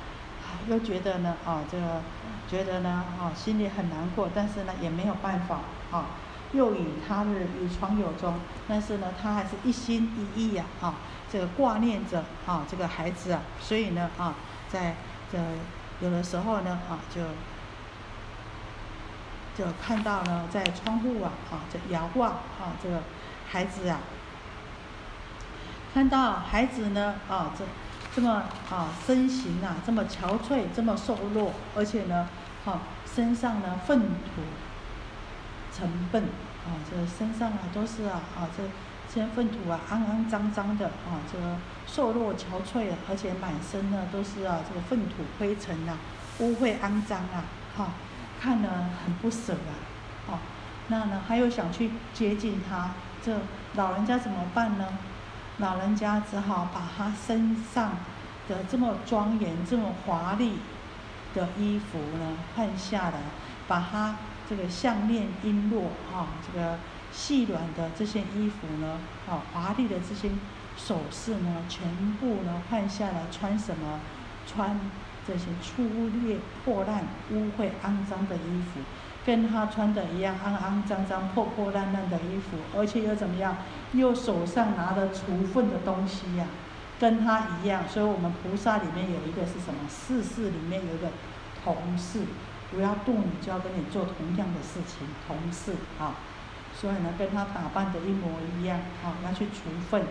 [0.69, 2.01] 又觉得呢，啊，这个
[2.49, 6.07] 觉得呢，啊，心里很难过，但是呢，也没有办法，啊，
[6.53, 8.35] 又与他日与床有终，
[8.69, 10.95] 但是呢，他还是一心一意呀，啊，
[11.31, 14.35] 这个挂念着，啊，这个孩子啊，所以呢，啊，
[14.69, 14.97] 在
[15.31, 15.39] 这
[16.01, 17.23] 有的时候呢，啊，就
[19.57, 23.03] 就看到呢，在窗户啊，啊，这遥望，啊，这个
[23.49, 24.01] 孩子啊，
[25.93, 27.65] 看到孩子呢，啊，这。
[28.15, 32.29] 这么啊，身形啊，这么憔悴，这么瘦弱，而且呢，
[32.63, 34.43] 哈，身上呢粪土
[35.77, 36.23] 成粪，
[36.67, 38.63] 啊，这身上啊都是啊，啊，这
[39.13, 41.39] 这些粪土啊，肮肮脏脏的，啊，这
[41.87, 45.97] 瘦弱憔悴，而且满身呢都是啊，这个粪土灰尘呐，
[46.39, 47.45] 污秽肮脏啊，
[47.77, 47.89] 哈，
[48.41, 49.73] 看了很不舍啊，
[50.29, 50.39] 哦，
[50.89, 52.91] 那呢，还有想去接近他，
[53.25, 53.37] 这
[53.75, 54.87] 老人家怎么办呢？
[55.59, 57.93] 老人家只好把他身上
[58.49, 60.55] 的这么庄严、这么华丽
[61.35, 63.21] 的衣服呢换下来，
[63.69, 64.17] 把他
[64.49, 66.79] 这个项链、璎珞啊，这个
[67.13, 70.31] 细软的这些衣服呢，啊，华丽的这些
[70.77, 71.89] 首饰呢，全
[72.21, 74.01] 部呢换下来，穿什么？
[74.45, 74.79] 穿
[75.27, 75.85] 这些粗
[76.25, 78.81] 劣、破烂、污秽、肮脏的衣服。
[79.25, 83.57] 跟他穿的一样，肮肮脏脏、破破烂烂的衣服，而且又怎么样？
[83.93, 86.45] 又手上拿着除粪的东西呀，
[86.99, 87.85] 跟他一样。
[87.89, 89.89] 所以我们菩萨里面有一个是什么？
[89.89, 91.07] 四事里面有一个
[91.63, 92.23] 同事，
[92.75, 96.17] 不要度你，就要跟你做同样的事情，同事啊。
[96.75, 100.03] 所以呢，跟他打扮的一模一样啊，要去除粪。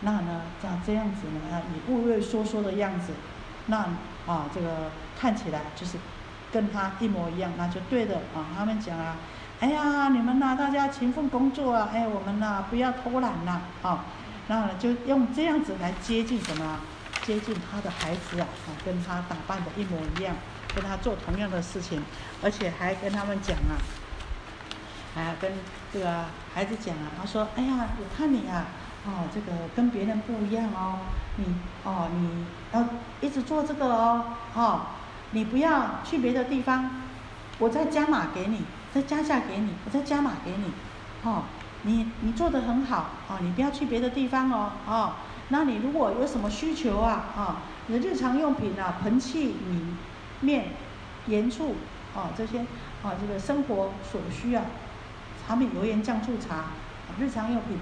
[0.00, 3.12] 那呢，像这样子呢，啊，以畏畏缩缩的样子，
[3.66, 3.78] 那
[4.26, 4.90] 啊，这个
[5.20, 5.98] 看起来就是。
[6.50, 8.48] 跟他一模一样，那就对的啊。
[8.56, 9.16] 他们讲啊，
[9.60, 14.06] 哎呀，你们呐，大家勤奋工作啊，哎，我们呐不要偷懒呐，啊，
[14.46, 16.80] 那就用这样子来接近什么？
[17.22, 18.46] 接近他的孩子，啊，
[18.82, 20.34] 跟他打扮的一模一样，
[20.74, 22.02] 跟他做同样的事情，
[22.42, 23.76] 而且还跟他们讲啊，
[25.14, 25.52] 还跟
[25.92, 28.66] 这个孩子讲啊，他说，哎呀，我看你啊，
[29.06, 30.98] 哦，这个跟别人不一样哦，
[31.36, 31.44] 你
[31.84, 32.84] 哦，你要
[33.20, 34.80] 一直做这个哦，哦。
[35.32, 36.90] 你不要去别的地方，
[37.58, 38.62] 我再加码给你，
[38.94, 40.72] 再加价给你，我再加码给你，
[41.22, 41.42] 哦，
[41.82, 45.12] 你你做的很好，哦，你不要去别的地方哦，哦，
[45.50, 47.56] 那你如果有什么需求啊，啊，
[47.88, 49.94] 你的日常用品啊，盆器、你
[50.40, 50.66] 面、
[51.26, 51.74] 盐醋，
[52.14, 52.60] 啊，这些，
[53.02, 54.64] 啊，这个生活所需啊，
[55.46, 56.74] 茶米油盐酱醋茶，啊
[57.18, 57.78] 日常用品，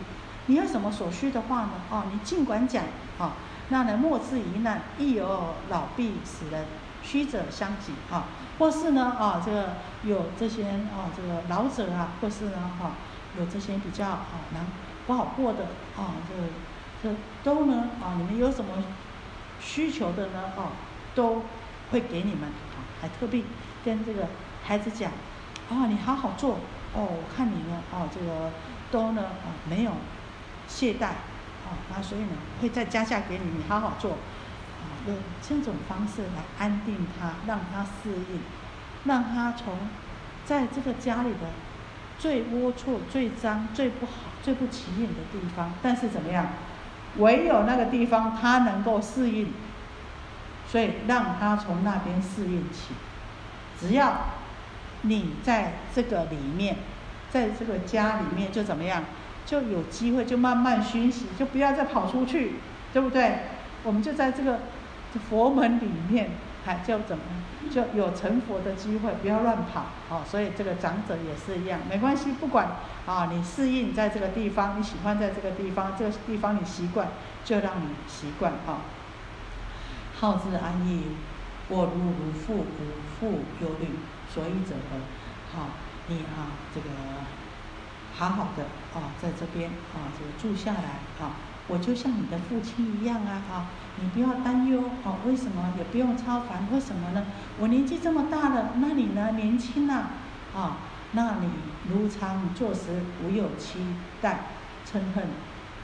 [0.46, 2.84] 你有什么所需的话呢，哦，你尽管讲，
[3.18, 3.32] 啊，
[3.68, 6.64] 那呢，莫自疑难，亦有老病死人。
[7.02, 8.24] 虚者相己啊，
[8.58, 12.90] 或是呢啊，这个有这些啊，这个老者啊，或是呢哈，
[13.38, 14.66] 有这些比较啊难
[15.06, 15.66] 不好过的
[15.96, 17.14] 啊，这这
[17.44, 18.72] 都呢啊，你们有什么
[19.60, 20.74] 需求的呢啊，
[21.14, 21.42] 都
[21.90, 22.42] 会给你们
[22.74, 23.42] 啊，还特别
[23.84, 24.28] 跟这个
[24.64, 25.10] 孩子讲
[25.70, 26.58] 啊，你好好做
[26.94, 28.50] 哦，我看你呢啊，这个
[28.90, 29.92] 都呢啊没有
[30.68, 34.12] 懈怠啊，那所以呢会再加价给你，你好好做。
[34.12, 38.40] 啊用这种方式来安定他，让他适应，
[39.04, 39.78] 让他从
[40.44, 41.50] 在这个家里的
[42.18, 46.48] 最龌龊、最脏、最不好、最不起眼的地方，但是怎么样？
[47.18, 49.52] 唯有那个地方他能够适应，
[50.68, 52.94] 所以让他从那边适应起。
[53.78, 54.12] 只要
[55.02, 56.76] 你在这个里面，
[57.30, 59.04] 在这个家里面就怎么样，
[59.44, 62.54] 就有机会就慢慢熏习，就不要再跑出去，
[62.92, 63.38] 对不对？
[63.82, 64.60] 我们就在这个。
[65.30, 66.28] 佛门里面
[66.66, 67.22] 还叫怎么？
[67.70, 70.20] 就有成佛的机会，不要乱跑哦。
[70.30, 72.68] 所以这个长者也是一样，没关系，不管
[73.06, 77.08] 啊，你适应在这个地方，你喜欢在这个地方，这个地方你习惯，
[77.46, 78.82] 就让你习惯啊。
[80.18, 81.02] 好自安逸，
[81.68, 82.64] 我如如父，无
[83.20, 83.88] 父忧虑，
[84.32, 84.96] 所以者何？
[85.52, 85.68] 好，
[86.08, 86.88] 你啊，这个
[88.14, 88.64] 好好的
[88.98, 91.36] 啊，在这边啊，这个住下来啊。
[91.68, 93.66] 我就像你的父亲一样啊，啊，
[94.00, 96.66] 你不要担忧，啊，为什么也不用超凡？
[96.72, 97.26] 为什么呢？
[97.58, 99.32] 我年纪这么大了，那你呢？
[99.32, 100.06] 年轻呐，
[100.54, 100.78] 啊，
[101.12, 101.50] 那你
[101.92, 103.80] 如常做时，无有期
[104.22, 104.46] 待、
[104.90, 105.28] 嗔恨、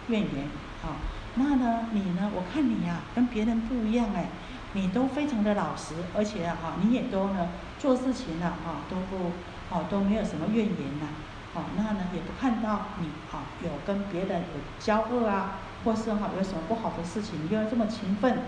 [0.09, 0.49] 怨言，
[0.83, 0.97] 啊，
[1.35, 2.31] 那呢，你呢？
[2.35, 4.29] 我看你呀，跟别人不一样哎，
[4.75, 9.33] 你都非常的老实，而且啊，你也都呢做事情呢啊，都不，
[9.71, 11.07] 哦，都没有什么怨言呐，
[11.55, 18.39] 哦，那呢也不看到你啊有跟别人有交恶啊，或是哈有什么不好的事情，你又要这么勤奋。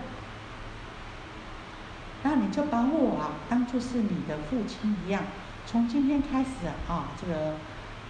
[2.21, 5.23] 那你就把我啊当做是你的父亲一样，
[5.65, 7.55] 从今天开始啊，这个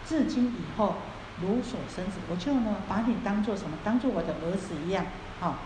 [0.05, 0.95] 至今以后
[1.41, 3.77] 如所生子，我就呢把你当做什么？
[3.83, 5.05] 当做我的儿子一样，
[5.41, 5.59] 啊，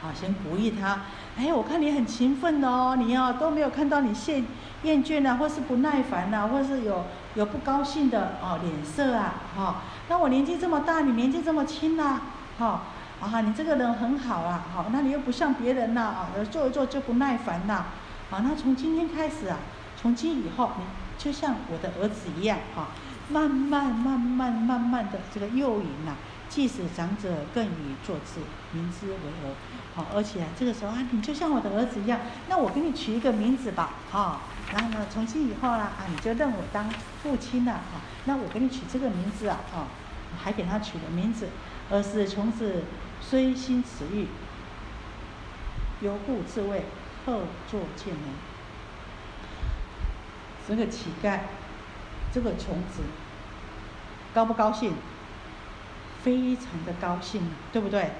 [0.00, 1.00] 好，先鼓励他。
[1.36, 4.44] 哎，我看你很勤奋哦，你哦都没有看到你厌
[4.84, 9.76] 厌倦啊，或是不耐烦呐，或是有有不高兴的哦脸色啊，哈。
[10.08, 12.20] 那我年纪这么大，你年纪这么轻呐，
[12.58, 12.82] 哈。
[13.20, 17.86] 啊，你这个人很好啊，好，那你又不像别人呐，啊，做一做就不耐烦呐，
[18.30, 19.56] 啊，那从今天开始啊，
[19.96, 20.84] 从今以后，你
[21.16, 22.88] 就像我的儿子一样，啊，
[23.28, 26.16] 慢慢慢慢慢慢的这个诱引呐，
[26.48, 28.40] 即使长者更以坐之，
[28.72, 29.54] 明之为儿，
[29.94, 36.88] 好，而且这个时候啊，你就像我的儿子一样，那我给你取一个名字吧，啊，然后呢，从今以后呢，啊，你就认我当
[37.22, 39.86] 父亲了，啊，那我给你取这个名字啊，哦，
[40.42, 41.48] 还给他取了名字，
[41.90, 42.82] 而是从此。
[43.20, 44.26] 虽心此欲，
[46.02, 46.84] 犹故自谓
[47.24, 48.20] 后作见人。
[50.68, 51.38] 这个乞丐，
[52.34, 53.02] 这个穷子，
[54.34, 54.92] 高不高兴？
[56.20, 58.10] 非常的高兴，对不对？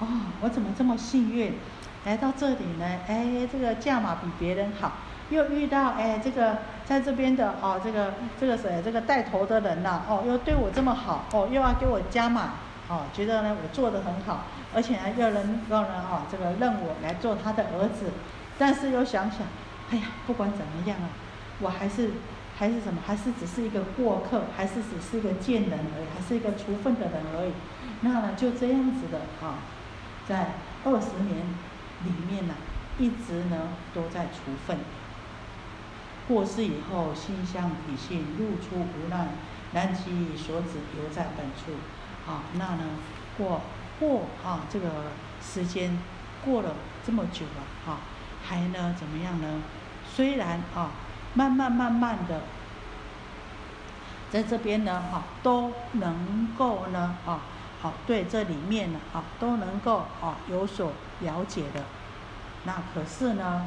[0.00, 0.06] 哦，
[0.42, 1.54] 我怎么这么幸运，
[2.04, 2.84] 来到这里呢？
[3.08, 4.92] 哎，这个价码比别人好，
[5.30, 8.82] 又遇到哎这个在这边的哦，这个这个谁？
[8.84, 12.50] 这个带头的人呐，哦，又对我这么好，哦，又要给我加码。
[12.88, 18.12] 哦，觉得呢我做的很好，而且呢又能让人哦这个认我来做他的儿子，
[18.58, 19.40] 但是又想想，
[19.90, 21.08] 哎呀不管怎么样啊，
[21.60, 22.12] 我还是
[22.56, 27.52] 还是什么，还是只是一个过客，还是只是一个贱人而已，还是一个除粪的人而已。
[28.00, 29.58] 那呢就这样子的啊，
[30.26, 31.36] 在二十年
[32.04, 32.54] 里面呢，
[32.98, 34.78] 一直呢都在除粪。
[36.26, 39.28] 过世以后，心相体性，入出无难，
[39.72, 41.72] 难其所指，犹在本处。
[42.26, 42.84] 啊，那呢，
[43.38, 43.60] 过
[44.00, 44.88] 过啊，这个
[45.40, 45.96] 时间
[46.44, 46.74] 过了
[47.06, 47.98] 这么久了，哈，
[48.44, 49.62] 还呢怎么样呢？
[50.12, 50.90] 虽然啊，
[51.36, 52.40] 慢慢慢慢的，
[54.30, 57.40] 在这边呢，哈，都能够呢，啊，
[57.80, 61.84] 好对这里面呢，啊，都能够啊有所了解的，
[62.64, 63.66] 那可是呢，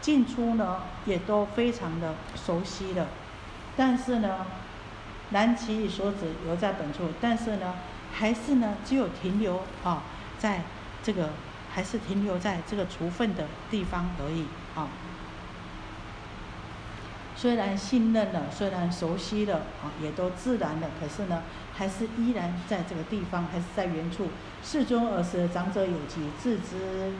[0.00, 3.08] 进出呢也都非常的熟悉了，
[3.76, 4.46] 但是呢。
[5.30, 7.10] 难其以所指，犹在本处。
[7.20, 7.74] 但是呢，
[8.14, 10.02] 还是呢，只有停留啊，
[10.38, 10.62] 在
[11.02, 11.28] 这个，
[11.70, 14.46] 还是停留在这个除粪的地方而已。
[17.40, 24.26] 虽然信任了，虽然熟悉了啊，也都自然了，可是呢，还是依然在这个地方，还是在原处。
[24.60, 27.12] 世尊而时，长者有疾，自知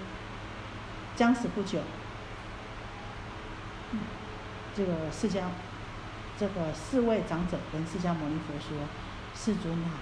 [1.15, 1.79] 将死不久。
[4.75, 5.43] 这个释迦。
[6.41, 8.79] 这个四位长者跟释迦牟尼佛说
[9.35, 9.99] ：“世尊啊，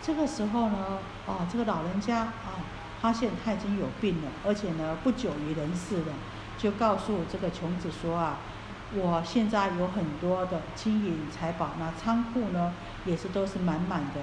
[0.00, 2.64] 这个时候呢，哦，这个老人家啊，
[2.98, 6.14] 发现他已经有病了，而且呢，不久于人世了，
[6.56, 8.38] 就告诉这个穷子说啊，
[8.92, 12.72] 我现在有很多的金银财宝，那仓库呢
[13.04, 14.20] 也是都是满满的，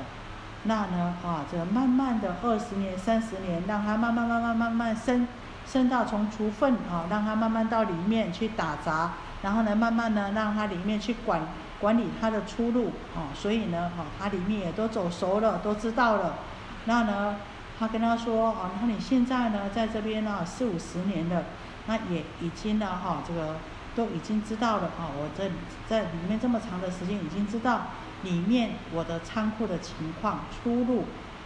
[0.63, 5.27] 那呢，啊，这慢慢的二十年、三十年，让他慢慢、慢慢、慢慢升
[5.65, 11.41] 升到从除粪啊，让他慢慢到里面去打杂。”然后呢，慢慢呢，让他里面去管
[11.79, 16.39] 管理他的出路啊，所以呢，啊，他里面也都走熟了，都知道了。
[16.85, 17.35] 那呢，
[17.79, 21.43] 他跟他说，啊，那你现在呢，在这边呢，四五十年了，
[21.85, 23.55] 那也已经呢，哈，这个
[23.97, 25.49] 都已经知道了，啊，我在
[25.89, 27.87] 在里面这么长的时间，已经知道
[28.21, 31.05] 里面我的仓库的情况出入，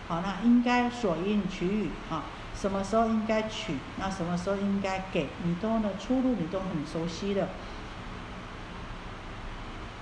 [0.10, 7.48] 好，那应该所应取予，啊，什么时候应该取，那什么时候应该给你都呢，出入你都很熟悉的。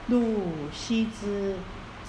[0.07, 1.57] 汝悉知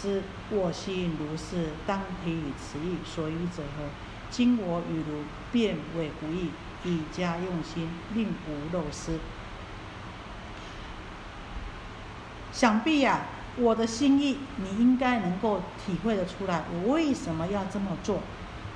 [0.00, 3.85] 之，我心如是，当体以此意，所以者何？
[4.31, 6.50] 今我与汝便为无益，
[6.85, 9.18] 以加用心，令无漏失。
[12.52, 13.20] 想必呀，
[13.56, 18.20] 我的心意你应该能够体会得出来，我为什么要这么做？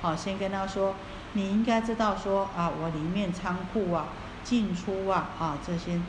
[0.01, 0.95] 好，先跟他说，
[1.33, 4.07] 你应该知道说啊，我里面仓库啊、
[4.43, 5.99] 进出啊、啊这些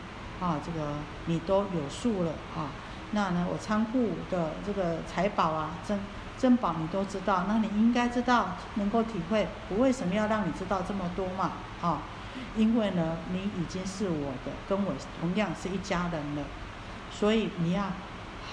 [0.40, 0.94] 啊，这个
[1.26, 2.70] 你都有数了啊。
[3.12, 5.98] 那呢，我仓库的这个财宝啊，珍
[6.36, 11.52] 珍宝你都知道，那你应该知道，能够体会，我为什么要让你知道这么多嘛？
[11.80, 12.02] 啊，
[12.56, 16.42] 因为呢，你已经是我的，跟我同样是一家人了，
[17.18, 17.84] 所以你要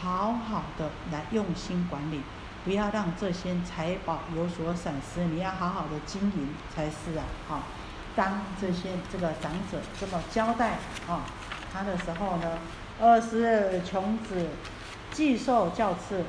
[0.02, 2.21] 好好的来用心管理，
[2.63, 5.26] 不要让这些财宝有所闪失。
[5.26, 7.26] 你要好好的经营才是啊！
[7.47, 7.63] 好，
[8.15, 10.78] 当这些这个长者这么交代
[11.10, 11.26] 啊
[11.73, 12.58] 他的时候呢，
[13.02, 14.47] 二十穷子
[15.12, 16.23] 既受教赐，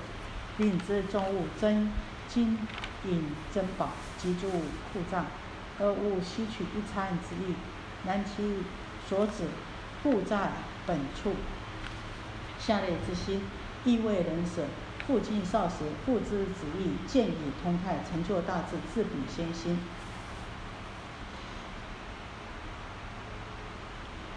[0.56, 1.92] 并知重物真
[2.28, 2.58] 金
[3.04, 5.24] 银珍宝，积诸库藏。
[5.78, 7.54] 而勿吸取一餐之意，
[8.04, 8.62] 难其
[9.08, 9.44] 所指，
[10.02, 10.52] 故在
[10.86, 11.34] 本处。
[12.66, 13.42] 下列之心，
[13.84, 14.62] 亦为人舍。
[15.06, 19.78] 复尽少时，复知子意，见以通泰，成就大志，自比先心。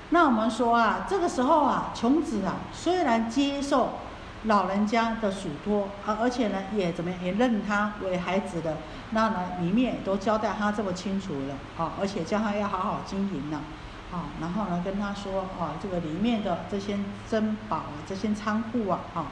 [0.09, 3.93] 那我们说啊，这个时候啊，穷子啊，虽然接受
[4.43, 8.75] 老人家的嘱托，而而且呢，也怎么样，也认他为孩子的。
[9.11, 13.61] 那呢，里面也都交代他这么清楚了，啊，而且叫他要好好经营呢，
[14.11, 16.97] 啊然后呢跟他说，啊，这个里面的这些
[17.29, 19.27] 珍宝啊，这些仓库啊，啊，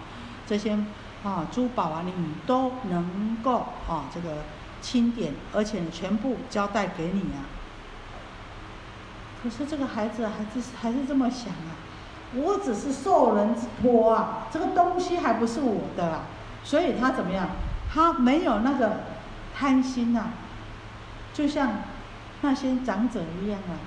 [0.45, 0.77] 这些
[1.23, 2.13] 啊珠宝啊，你
[2.45, 4.43] 都能够啊这个
[4.81, 7.47] 清点，而且全部交代给你啊。
[9.41, 11.75] 可是这个孩子还是还是这么想啊，
[12.33, 16.21] 我只是受人之托啊，这个东西还不是我的啊，
[16.63, 17.49] 所以他怎么样？
[17.93, 18.99] 他没有那个。
[19.57, 20.25] 贪心呐，
[21.33, 21.75] 就像
[22.41, 23.79] 那些长者一样啊。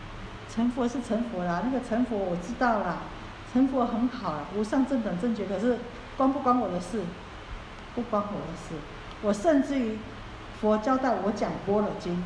[0.58, 3.02] 成佛是成佛啦，那个成佛我知道啦，
[3.52, 5.46] 成佛很好啊，无上正等正觉。
[5.46, 5.78] 可是
[6.16, 7.00] 关不关我的事？
[7.94, 8.74] 不关我的事。
[9.22, 9.96] 我甚至于
[10.60, 12.24] 佛交代我讲般若经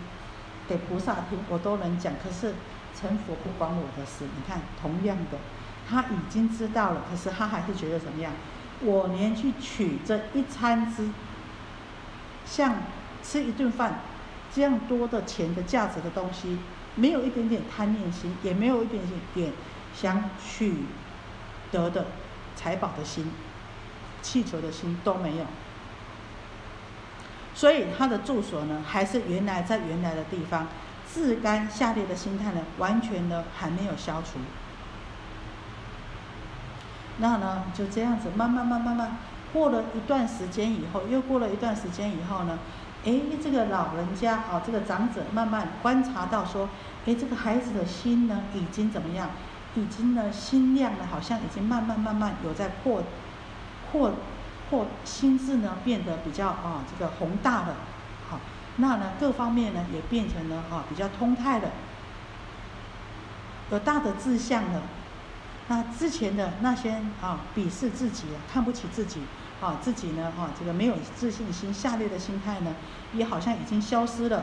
[0.66, 2.14] 给菩萨听，我都能讲。
[2.25, 2.55] 可是
[2.99, 4.25] 成佛不关我的事。
[4.25, 5.37] 你看，同样的，
[5.87, 8.33] 他已经知道了，可是他还是觉得怎么样？
[8.81, 11.11] 我连去取这一餐之，
[12.47, 12.77] 像。
[13.25, 14.01] 吃一顿饭，
[14.53, 16.59] 这样多的钱的价值的东西，
[16.95, 19.03] 没有一点点贪念心，也没有一点
[19.35, 19.53] 点
[19.95, 20.75] 想取
[21.71, 22.07] 得的
[22.55, 23.31] 财宝的心、
[24.21, 25.45] 气球的心都没有。
[27.55, 30.69] 所以他的住所呢，还是原来在原来的地方，
[31.07, 34.39] 自甘下列的心态呢，完全的还没有消除。
[37.19, 39.17] 那呢，就这样子慢慢慢慢慢，
[39.53, 42.59] 过了一段时间以后，又过了一段时间以后呢？
[43.05, 46.69] 哎，这个老人家啊，这个长者慢慢观察到说，
[47.05, 49.31] 哎，这个孩子的心呢，已经怎么样？
[49.75, 53.03] 已经呢，心量呢，好像已经慢慢慢慢有在扩
[53.91, 54.12] 扩
[54.71, 57.75] 扩，心智呢变得比较啊，这个宏大了。
[58.31, 58.38] 好，
[58.77, 61.71] 那呢，各方面呢也变成了啊比较通泰的，
[63.71, 64.83] 有大的志向了。
[65.69, 69.23] 那之前的那些啊，鄙视自己，看不起自己。
[69.62, 72.75] 啊，自己呢，啊，这个没有自信心、下列的心态呢，
[73.12, 74.42] 也好像已经消失了。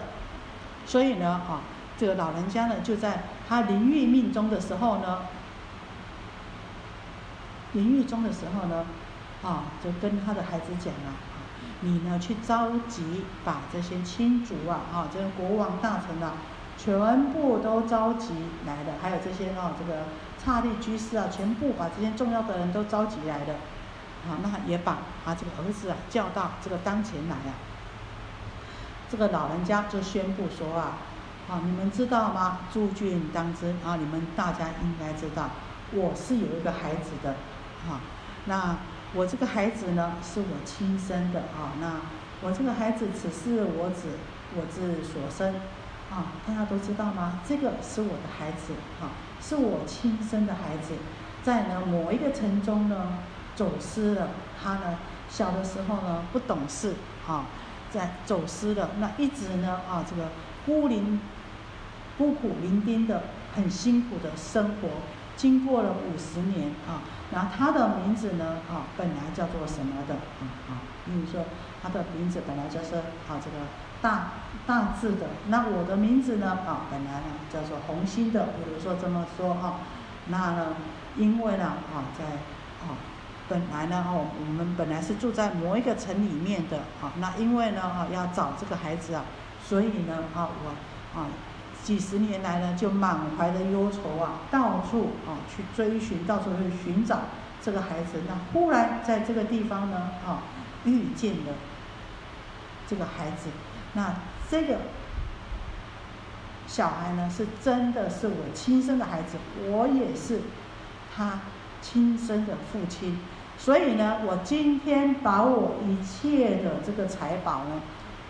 [0.86, 1.60] 所以呢，啊，
[1.98, 5.24] 这个老人家呢，就在他临欲命中的时候呢，
[7.74, 8.86] 临欲中的时候呢，
[9.44, 11.12] 啊，就跟他的孩子讲了，
[11.82, 16.32] 你呢去召集，把这些亲族啊，啊，这些国王大臣啊，
[16.78, 18.30] 全部都召集
[18.66, 20.04] 来的，还有这些啊，这个
[20.44, 23.56] 刹利居士啊，全部把这些重要的人都召集来的。
[24.28, 24.94] 啊，那也把
[25.26, 27.54] 啊这个儿子啊叫到这个当前来啊。
[29.10, 30.98] 这个老人家就宣布说啊，
[31.50, 32.60] 啊你们知道吗？
[32.72, 35.50] 诸君当知啊，你们大家应该知道，
[35.94, 37.32] 我是有一个孩子的，
[37.90, 38.02] 啊，
[38.46, 38.78] 那
[39.16, 42.02] 我这个孩子呢是我亲生的啊，那
[42.42, 44.10] 我这个孩子此是我子，
[44.56, 45.56] 我之所生，
[46.12, 47.40] 啊，大家都知道吗？
[47.48, 49.10] 这个是我的孩子，啊，
[49.42, 50.94] 是我亲生的孩子，
[51.42, 53.18] 在呢某一个城中呢。
[53.60, 54.30] 走失了，
[54.64, 54.98] 他呢
[55.30, 56.96] 小的时候呢不懂事，
[57.28, 57.44] 啊，
[57.92, 60.30] 在走失了，那一直呢啊这个
[60.66, 61.20] 孤零
[62.18, 64.88] 孤苦伶仃的很辛苦的生活，
[65.36, 71.44] 经过了五十年啊，然后他的名字呢啊本来叫做什么的啊啊，比如说
[71.84, 73.58] 他的名字本来就是啊这个
[74.02, 74.30] 大
[74.66, 79.82] 大字的，那我的名字呢啊本来呢叫做红心的，比如说这么说啊，
[80.28, 80.68] 那呢
[81.18, 82.24] 因为呢啊在
[82.88, 82.96] 啊。
[83.50, 89.26] 本来呢，哦，我们本来是住在某一个城里面的，啊，那因为呢，啊，要找这个孩子啊，
[89.66, 91.26] 所以呢，啊，我，啊，
[91.84, 97.22] 几十年来呢，就满怀的忧愁啊，到处啊去追寻，到处去寻找
[97.60, 98.22] 这个孩子。
[98.28, 99.98] 那忽然在这个地方呢，
[100.28, 100.44] 啊，
[100.86, 101.54] 遇见了
[102.88, 103.50] 这个孩子。
[103.94, 104.14] 那
[104.48, 104.78] 这个
[106.68, 110.42] 小孩呢，是真的是我亲生的孩子，我也是
[111.16, 111.40] 他
[111.82, 113.18] 亲生的父亲。
[113.60, 117.82] 所以呢，我今天把我一切的这个财宝呢，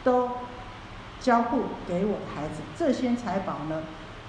[0.04, 0.28] 都
[1.22, 2.62] 交付给我的孩子。
[2.76, 3.84] 这些财宝呢，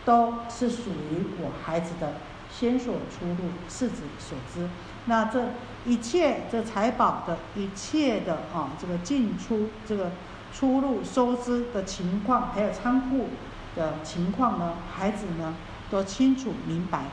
[0.04, 2.12] 都是属于我孩子的
[2.52, 4.68] 先所出入，是指所知。
[5.06, 5.42] 那这
[5.86, 10.10] 一切这财宝的一切的啊，这个进出这个
[10.52, 13.28] 出入收支的情况，还有仓库
[13.74, 15.54] 的情况呢，孩子呢
[15.90, 17.04] 都清楚明白。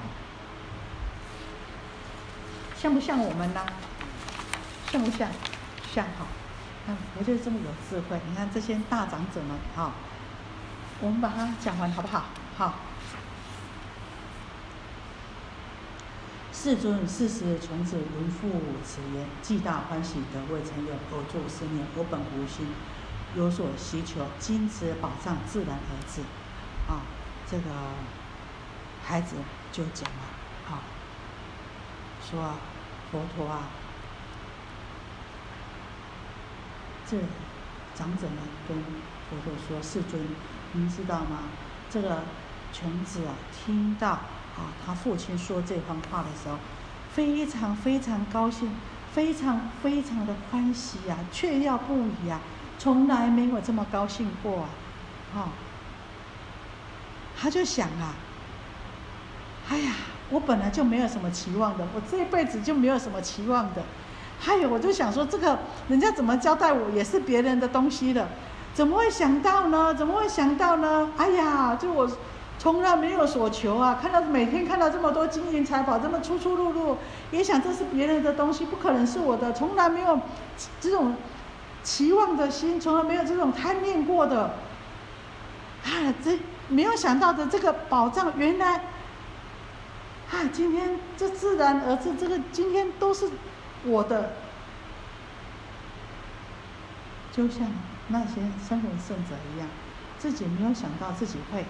[2.79, 3.65] 像不像我们呢？
[4.91, 5.29] 像不像？
[5.93, 6.27] 像哈。
[6.85, 8.19] 看，我就这么有智慧。
[8.29, 9.91] 你看这些大长者们哈，
[11.01, 12.25] 我们把它讲完好不好？
[12.57, 12.75] 好。
[16.53, 18.49] 世尊，世时从子闻父
[18.85, 22.67] 此言，既大欢喜，得未曾有，而作是念：我本无心，
[23.35, 26.21] 有所希求，今此宝藏自然而至。
[26.87, 27.01] 啊，
[27.49, 27.63] 这个
[29.05, 29.35] 孩子
[29.71, 30.36] 就讲了，
[32.27, 32.53] 啊，说
[33.11, 33.69] 佛陀啊，
[37.09, 37.17] 这
[37.95, 38.77] 长者们跟
[39.29, 40.21] 佛陀说：“世尊，
[40.73, 41.43] 您知道吗？
[41.89, 42.23] 这个
[42.73, 44.19] 穷子啊，听到。”
[44.57, 46.57] 啊，他父亲说这番话的时候，
[47.13, 48.71] 非常非常高兴，
[49.13, 52.41] 非常非常的欢喜呀，却要不已啊，
[52.79, 54.69] 从来没有这么高兴过啊，
[55.35, 55.49] 啊，
[57.39, 58.15] 他就想啊，
[59.69, 59.93] 哎呀，
[60.29, 63.81] 我本来就没有什么期望的，我这一辈子就没有什么期望的，
[64.39, 65.57] 还有我就想说，这个
[65.87, 68.27] 人家怎么交代我，也是别人的东西的，
[68.73, 69.93] 怎么会想到呢？
[69.93, 71.09] 怎么会想到呢？
[71.17, 72.09] 哎呀，就我。
[72.59, 73.99] 从来没有所求啊！
[74.01, 76.97] 看到每天看到这么多金银财宝，这么出出入入，
[77.29, 79.53] 也想这是别人的东西，不可能是我的。
[79.53, 80.19] 从来没有
[80.81, 81.13] 这种
[81.83, 84.55] 期望的心，从来没有这种贪念过的。
[85.85, 88.81] 啊，这没有想到的这个宝藏，原来
[90.31, 93.29] 啊，今天这自然而至，这个今天都是
[93.85, 94.33] 我的，
[97.31, 97.71] 就像
[98.09, 99.67] 那些生闻圣者一样，
[100.19, 101.65] 自己没有想到自己会。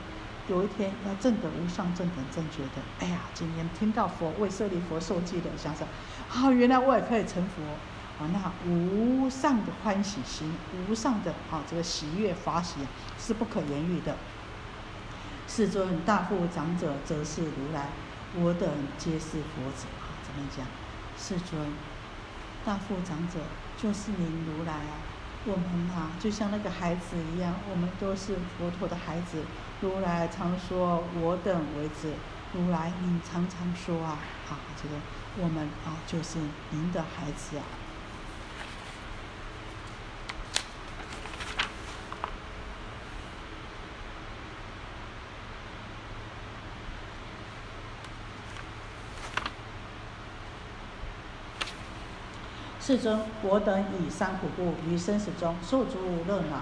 [0.50, 5.86] 有一天要证得无上正等正觉的，哎呀，今天听到佛为舍利佛受记的，想想，
[6.32, 7.62] 啊，原来我也可以成佛，
[8.24, 10.56] 啊，那无上的欢喜心，
[10.90, 12.76] 无上的啊这个喜悦法喜
[13.20, 14.16] 是不可言喻的。
[15.50, 17.90] 世尊大富长者则是如来，
[18.40, 18.70] 我等
[19.00, 20.64] 皆是佛子啊，怎么讲？
[21.18, 21.60] 世尊
[22.64, 23.40] 大富长者
[23.76, 25.02] 就是您如来啊，
[25.46, 29.44] 我们啊就像那个孩子一样，我们都是佛陀的孩子。
[29.82, 32.14] 如来常说：“我等为子。”
[32.54, 34.20] 如来，您常常说啊，
[34.50, 34.96] 啊，这个
[35.38, 36.38] 我们啊，就是
[36.70, 37.64] 您的孩子啊。
[52.88, 56.62] 世尊，我等以三苦故，于生死中受诸热恼。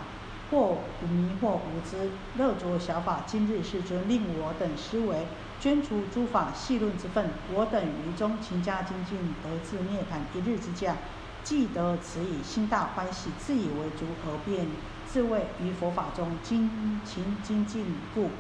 [0.50, 3.22] 或迷惑无知，乐着小法。
[3.28, 5.28] 今日世尊令我等思维，
[5.60, 7.30] 捐除诸法细论之分。
[7.54, 10.96] 我等于中勤加精进，得至涅槃一日之价。
[11.44, 14.66] 既得此以心大欢喜，自以为足，而便
[15.06, 18.32] 自谓于佛法中精勤精进故，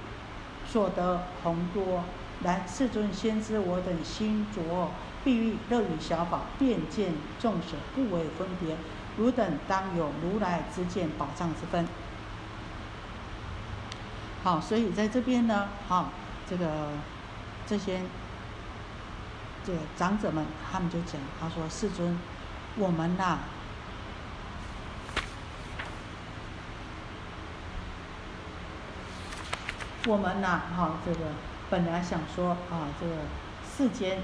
[0.67, 2.03] 所得宏多。
[2.43, 4.89] 然世尊先知我等心浊，
[5.25, 8.77] 必欲乐于小法，便见众舍不为分别。
[9.17, 11.87] 汝等当有如来之见，宝藏之分。
[14.43, 16.11] 好，所以在这边呢，好，
[16.47, 16.89] 这个
[17.65, 18.01] 这些
[19.65, 22.19] 这个长者们，他们就讲，他说：“世尊，
[22.75, 23.39] 我们呐，
[30.05, 31.19] 我们呐，哈，这个
[31.69, 33.13] 本来想说啊，这个
[33.65, 34.21] 世间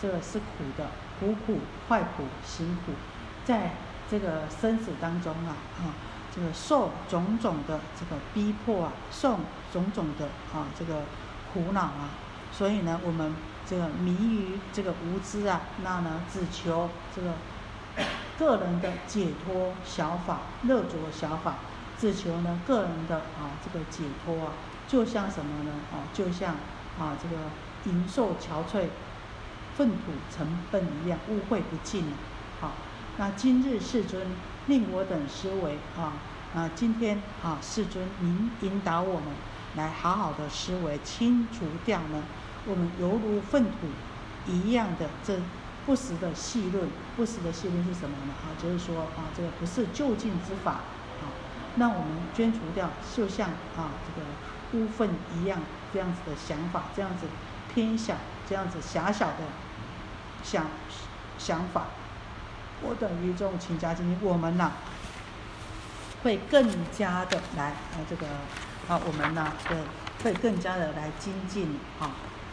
[0.00, 0.86] 这个是苦的，
[1.18, 2.92] 苦苦、快苦、辛苦，
[3.44, 3.72] 在。”
[4.06, 5.96] 这个生死当中啊，啊，
[6.32, 9.38] 这个受种种的这个逼迫啊，受
[9.72, 11.00] 种种的啊这个
[11.50, 12.10] 苦恼啊，
[12.52, 13.34] 所以呢，我们
[13.66, 17.32] 这个迷于这个无知啊，那呢只求这个
[18.38, 21.54] 个人的解脱小法，乐着小法，
[21.98, 24.52] 只求呢个人的啊这个解脱啊，
[24.86, 25.72] 就像什么呢？
[25.90, 26.56] 啊，就像
[27.00, 27.36] 啊这个
[27.86, 28.88] 银瘦憔悴、
[29.76, 32.04] 粪土成粪一样，污秽不净
[32.60, 32.72] 好。
[33.16, 34.26] 那今日世尊
[34.66, 36.14] 令我等思维啊
[36.54, 39.28] 啊，今天啊世尊您引导我们
[39.76, 42.22] 来好好的思维，清除掉呢
[42.66, 43.88] 我们犹如粪土
[44.46, 45.38] 一样的这
[45.86, 48.32] 不实的细论，不实的细论是什么呢？
[48.42, 51.30] 啊，就是说啊这个不是就近之法啊，
[51.76, 54.26] 那我们捐除掉，就像啊这个
[54.72, 55.60] 污粪一样
[55.92, 57.26] 这样子的想法，这样子
[57.72, 58.16] 偏小，
[58.48, 59.44] 这样子狭小的
[60.44, 60.66] 想
[61.38, 61.86] 想法。
[62.82, 64.70] 我等于这种勤加精进，我们呢
[66.22, 68.26] 会更加的来啊，这个
[68.88, 69.76] 啊，我们呢的
[70.22, 72.10] 会更加的来精进啊。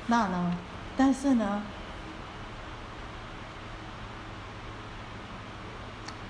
[0.07, 0.57] 那呢，
[0.95, 1.63] 但是呢，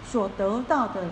[0.03, 1.05] 所得到的，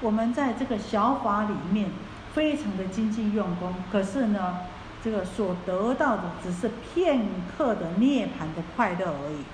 [0.00, 1.90] 我们在这个小法里面
[2.34, 4.58] 非常的精进用功，可是呢，
[5.02, 7.26] 这个所得到的只是片
[7.56, 9.44] 刻的涅槃的快乐而已。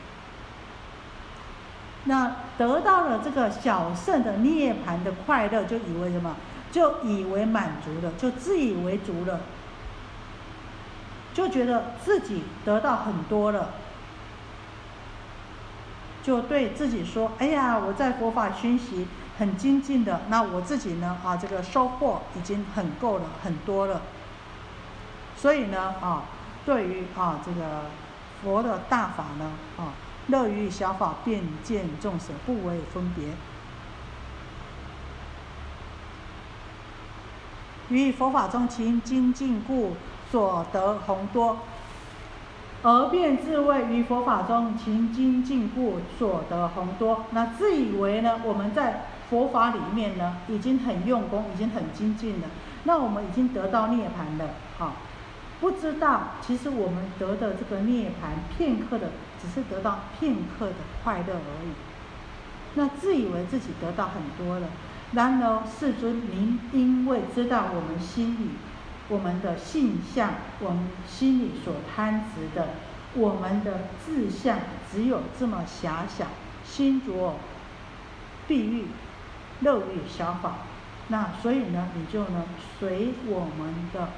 [2.05, 6.35] 那得到了这个小圣的涅槃的快乐，就以为什么？
[6.73, 9.41] 就以为满足了，就自以为足了，
[11.35, 13.71] 就觉得自己得到很多了，
[16.23, 21.17] 就对自己说：“哎呀，我在佛法熏习很精进的，那我自己呢？
[21.25, 24.03] 啊，这个收获已经很够了，很多了。
[25.37, 26.23] 所以呢，啊，
[26.65, 27.87] 对于啊这个
[28.45, 29.93] 佛的大法呢，啊。”
[30.31, 33.27] 乐于小法，便见众生，不为分别。
[37.91, 39.97] 于佛法中勤精进故，
[40.31, 41.57] 所得宏多；
[42.83, 47.25] 而便自谓于佛法中勤精进故，所得宏多。
[47.33, 48.41] 那自以为呢？
[48.45, 52.47] 我们在佛法里面呢，已经很用功，已经很精进了。
[52.85, 54.93] 那我们已经得到涅槃了，好。
[55.61, 59.11] 不知道，其实我们得的这个涅槃片刻的，
[59.41, 61.71] 只是得到片刻的快乐而已。
[62.75, 64.69] 那自以为自己得到很多了，
[65.13, 68.51] 然而世尊您因为知道我们心里，
[69.09, 72.69] 我们的性相，我们心里所贪执的，
[73.15, 74.59] 我们的志向
[74.93, 76.27] 只有这么狭小，
[76.65, 77.35] 心着
[78.47, 78.87] 碧玉，
[79.61, 80.59] 乐于小法，
[81.09, 82.45] 那所以呢，你就呢
[82.79, 84.09] 随我们的。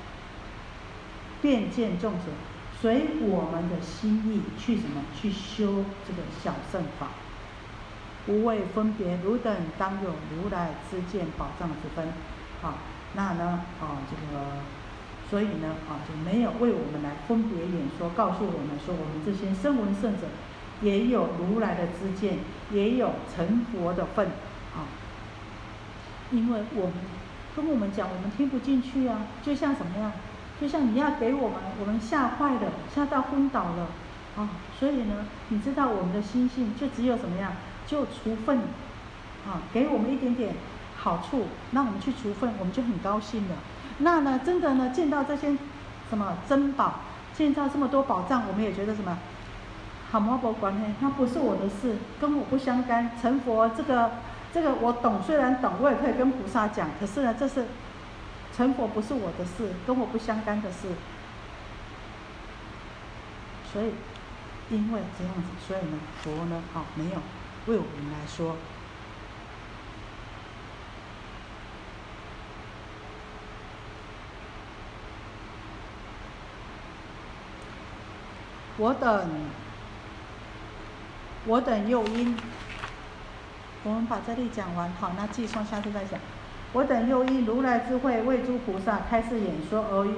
[1.40, 2.26] 便见众生，
[2.82, 5.00] 随我们的心意去什么？
[5.14, 7.10] 去修这个小圣法，
[8.26, 12.08] 无为分别，汝等当有如来之见宝藏之分。
[12.60, 12.74] 好，
[13.14, 13.60] 那呢？
[13.80, 14.42] 啊，这个，
[15.30, 15.76] 所以呢？
[15.88, 20.26] 啊，就没有为我们来分别演说，告诉我们说，我们这些声闻圣者
[20.82, 22.38] 也有如来的知见，
[22.72, 24.26] 也有成佛的份。
[24.74, 24.90] 啊，
[26.32, 26.94] 因为我们
[27.54, 30.10] 跟我们讲，我们听不进去啊，就像什么样？
[30.61, 33.88] 就像你要给我们，我们吓坏了，吓到昏倒了，
[34.36, 34.48] 啊，
[34.78, 37.53] 所以呢，你知道我们的心性就只有怎么样，
[37.84, 38.59] 就除粪，
[39.44, 40.55] 啊，给我们一点点
[40.96, 43.57] 好处，那我们去除粪，我们就很高兴了。
[43.98, 45.57] 那呢，真的呢，见到这些
[46.09, 47.00] 什么珍宝，
[47.34, 49.18] 见到这么多宝藏，我们也觉得什么，
[50.12, 50.94] 好莫不关呢？
[51.00, 53.11] 那不是我的事，跟我不相干。
[53.20, 54.12] 成佛这个
[54.55, 57.66] 这个我懂，虽然懂，我也可以跟菩萨讲，可是呢，这是。
[58.55, 60.88] 成佛不是我的事，跟我不相干的事，
[63.72, 63.94] 所以
[64.68, 67.12] 因为这样子，所以呢，佛呢，好没有
[67.66, 68.57] 为我们来说，
[78.76, 79.30] 我等，
[81.46, 82.36] 我等诱因，
[83.84, 86.20] 我们把这里讲完，好，那继续下次再讲。
[86.72, 90.08] 我等又因如来智慧为诸菩萨开示演说而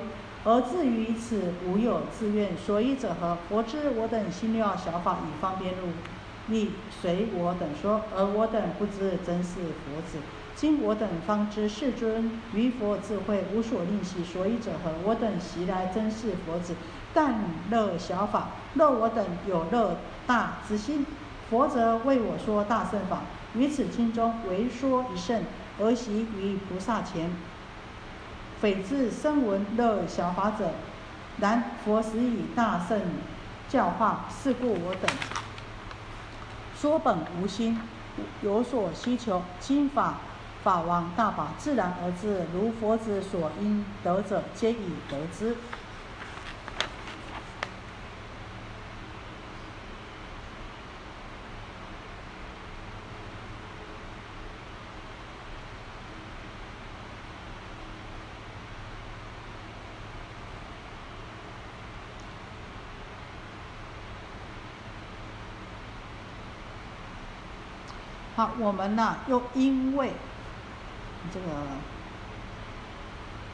[0.44, 3.38] 而至于此无有自愿，所以者何？
[3.48, 10.18] 佛知我等心要小法以方便入，亦随我等说，而我等不知真是佛子。
[10.54, 14.92] 今我等方知世尊于佛智慧无所吝惜，所以者何？
[15.02, 16.74] 我等习来真是佛子，
[17.14, 17.34] 但
[17.70, 19.96] 乐小法，乐我等有乐
[20.26, 21.06] 大之心。
[21.50, 23.22] 佛则为我说大圣法，
[23.54, 25.42] 于此经中为说一圣。
[25.80, 27.30] 儿媳于菩萨前，
[28.60, 30.70] 匪自声闻乐小法者。
[31.38, 33.00] 然佛时以大圣
[33.68, 35.10] 教化，是故我等
[36.80, 37.80] 说本无心，
[38.40, 40.18] 有所需求，经法
[40.62, 45.56] 法王大法自然而至，如佛子所应得者，皆已得之。
[68.58, 70.12] 我们呢又因为
[71.32, 71.46] 这个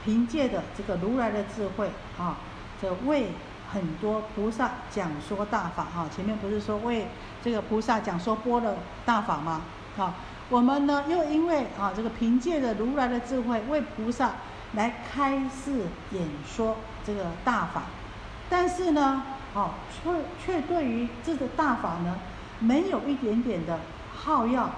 [0.05, 2.37] 凭借着这个如来的智慧啊，
[2.81, 3.33] 这为
[3.73, 6.09] 很多菩萨讲说大法啊。
[6.15, 7.07] 前面不是说为
[7.43, 9.63] 这个菩萨讲说波的大法吗？
[9.99, 10.15] 啊，
[10.49, 14.33] 我们呢又因为啊这个凭借着如来的智慧为菩萨
[14.75, 17.83] 来开示演说这个大法，
[18.49, 19.23] 但是呢，
[19.55, 19.71] 哦
[20.03, 20.11] 却
[20.45, 22.19] 却对于这个大法呢
[22.59, 23.79] 没有一点点的。
[24.23, 24.71] 好要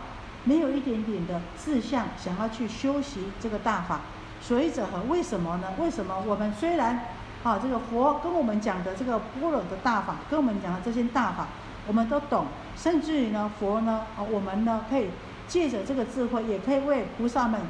[0.45, 4.01] 没有一点点的志向，想要去修习这个大法，
[4.41, 5.01] 所以者何？
[5.03, 5.69] 为什么呢？
[5.79, 7.07] 为什么我们虽然
[7.45, 11.47] 啊，这个佛跟我们讲的这个般若的大法，跟我们讲的这些大法，
[11.87, 12.47] 我们都懂。
[12.77, 15.11] 甚至于呢，佛呢，啊，我们呢可以
[15.47, 17.61] 借着这个智慧，也可以为菩萨们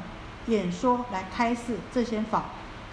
[0.47, 2.45] 演说来开示这些法。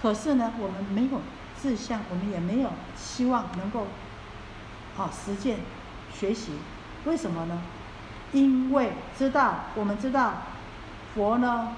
[0.02, 1.20] 可是呢，我们没有
[1.60, 3.86] 志向，我们也没有希望能够
[4.98, 5.58] 啊实践
[6.12, 6.52] 学习。
[7.04, 7.62] 为什么呢？
[8.32, 10.34] 因为知道，我们知道
[11.14, 11.76] 佛呢。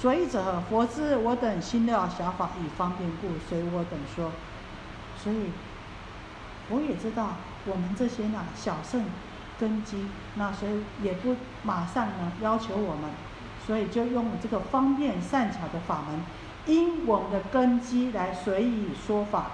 [0.00, 4.32] 所以者，佛知我等心料想法以方便故，随我等说。
[5.22, 5.50] 所以，
[6.70, 9.04] 我也知道我们这些呢小圣
[9.58, 10.06] 根基，
[10.36, 13.10] 那所以也不马上呢要求我们，
[13.66, 16.22] 所以就用这个方便善巧的法门，
[16.64, 19.50] 因我们的根基来随意说法。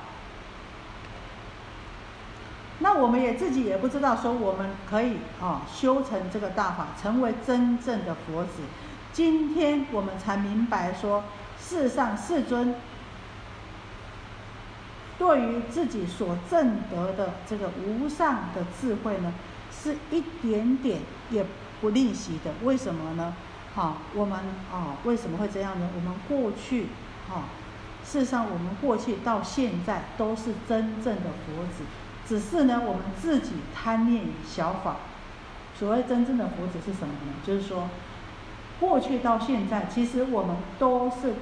[2.80, 8.62] 那我们也自己也不知道说我们可以啊修成这个大法，成为真正的佛子。
[9.12, 11.24] 今天我们才明白说，
[11.58, 12.74] 世上世尊
[15.18, 19.32] 对于自己所证得的这个无上的智慧呢，
[19.72, 21.00] 是一点点
[21.30, 21.46] 也
[21.80, 22.50] 不吝惜的。
[22.62, 23.34] 为什么呢？
[23.74, 24.38] 好，我们
[24.70, 25.88] 啊为什么会这样呢？
[25.96, 26.88] 我们过去
[27.30, 27.48] 啊，
[28.04, 31.84] 事实上我们过去到现在都是真正的佛子，
[32.26, 34.96] 只是呢我们自己贪念小法。
[35.78, 37.32] 所谓真正的佛子是什么呢？
[37.44, 37.88] 就是说。
[38.78, 41.32] 过去到现在，其实我们都是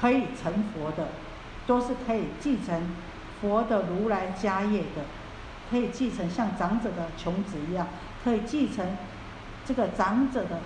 [0.00, 1.08] 可以成佛的，
[1.66, 2.94] 都是可以继承
[3.40, 5.02] 佛的如来家业的，
[5.68, 7.88] 可以继承像长者的穷子一样，
[8.22, 8.96] 可以继承
[9.64, 10.60] 这个长者的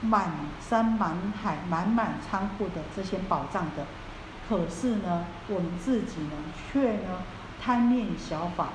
[0.00, 0.32] 满
[0.66, 3.84] 山满海、满满仓库的这些宝藏的。
[4.48, 6.32] 可是呢，我们自己呢，
[6.72, 7.18] 却呢
[7.68, 8.68] 贪念小法。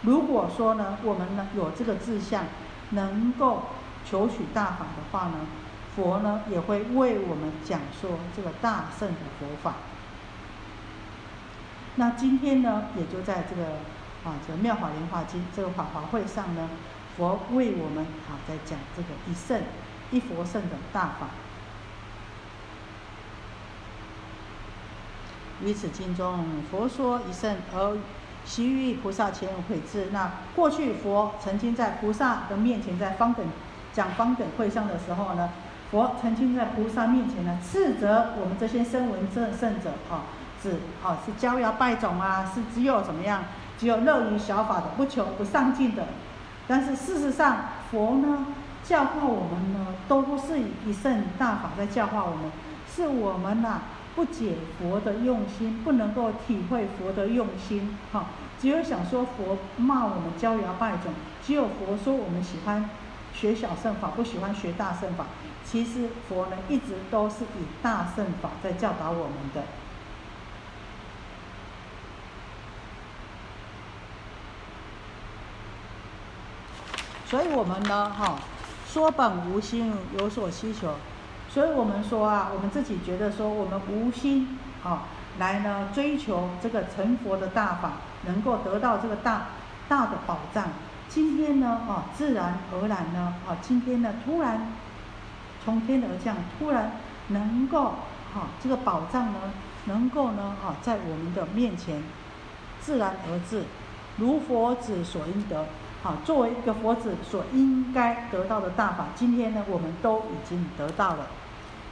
[0.00, 2.44] 如果说呢，我们呢有这个志向，
[2.92, 3.64] 能够。
[4.04, 5.46] 求取大法的话呢，
[5.94, 9.74] 佛呢也会为我们讲说这个大圣的佛法。
[11.94, 13.62] 那今天呢，也就在这个
[14.24, 16.68] 啊这个妙法莲华经这个法华会上呢，
[17.16, 19.62] 佛为我们啊在讲这个一圣
[20.10, 21.28] 一佛圣的大法。
[25.64, 27.96] 于此经中，佛说一圣而
[28.44, 30.08] 悉于菩萨前悔智。
[30.12, 33.44] 那过去佛曾经在菩萨的面前，在方等。
[33.94, 35.50] 讲方等会上的时候呢，
[35.90, 40.24] 佛曾经在菩萨面前呢斥责我们这些声闻正圣者啊，
[40.62, 43.44] 指啊是骄摇败种啊，是只有怎么样，
[43.78, 46.06] 只有乐于小法的，不求不上进的。
[46.66, 48.46] 但是事实上，佛呢
[48.82, 52.50] 教化我们呢，都不是以一圣大法在教化我们，
[52.90, 53.82] 是我们呐
[54.14, 58.26] 不解佛的用心，不能够体会佛的用心，哈，
[58.60, 61.12] 只有想说佛骂我们骄摇败种，
[61.44, 62.88] 只有佛说我们喜欢。
[63.34, 65.24] 学小圣法不喜欢学大圣法，
[65.64, 69.64] 其实佛呢一直都是以大圣法在教导我们的。
[77.24, 78.38] 所以我们呢，哈，
[78.86, 80.94] 说本无心，有所需求。
[81.52, 85.02] 所以我们说啊，我们自己觉得说，我们无心啊，
[85.38, 87.92] 来呢追求这个成佛的大法，
[88.24, 89.48] 能够得到这个大
[89.86, 90.64] 大的宝藏。
[91.10, 94.66] 今天呢，啊，自然而然呢，啊，今天呢，突然
[95.62, 96.92] 从天而降，突然
[97.28, 97.96] 能够，
[98.32, 99.38] 哈，这个宝藏呢，
[99.84, 102.02] 能够呢，啊，在我们的面前
[102.80, 103.64] 自然而至，
[104.16, 105.66] 如佛子所应得，
[106.02, 111.26] 啊，作为一个佛子所应该得到的大法，今天呢，我们都已经得到了。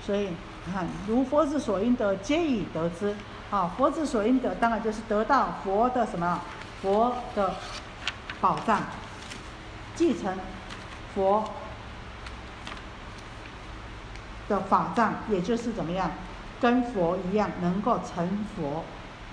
[0.04, 0.30] 所以，
[0.66, 3.14] 你看，如佛子所应得，皆已得之。
[3.50, 6.40] 啊，佛子所应得，当然就是得到佛的什么？
[6.82, 7.54] 佛的
[8.40, 8.82] 宝藏。
[9.96, 10.34] 继承
[11.14, 11.50] 佛
[14.48, 16.10] 的法藏，也就是怎么样，
[16.58, 18.84] 跟佛一样能够成佛，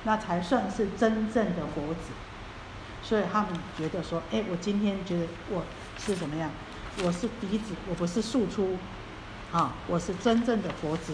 [0.03, 2.11] 那才算是真正的佛子。
[3.01, 5.63] 所以他们觉得说，哎，我今天觉得我
[5.97, 6.49] 是怎么样？
[7.03, 8.77] 我是嫡子，我不是庶出，
[9.51, 11.13] 啊，我是真正的佛子。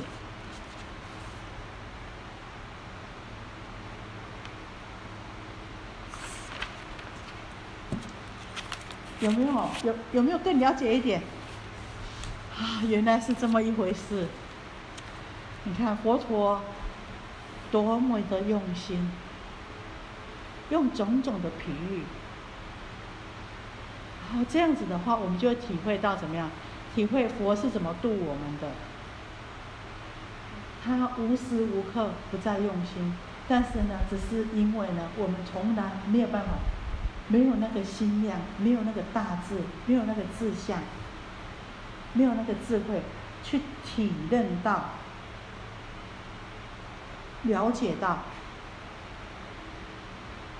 [9.19, 11.21] 有没有有有没有更了解一点？
[12.57, 14.27] 啊，原来是这么一回事。
[15.63, 16.61] 你看佛陀
[17.71, 19.09] 多么的用心，
[20.69, 22.03] 用种种的比喻，
[24.27, 26.49] 然后这样子的话，我们就会体会到怎么样？
[26.93, 28.71] 体会佛是怎么度我们的。
[30.83, 33.13] 他无时无刻不在用心，
[33.47, 36.49] 但是呢，只是因为呢，我们从来没有办法。
[37.29, 40.77] 没有那个心量，没有那个大智，没有那个志向，
[42.11, 43.01] 没有那个智慧，
[43.45, 44.89] 去体认到
[47.43, 48.23] 了解到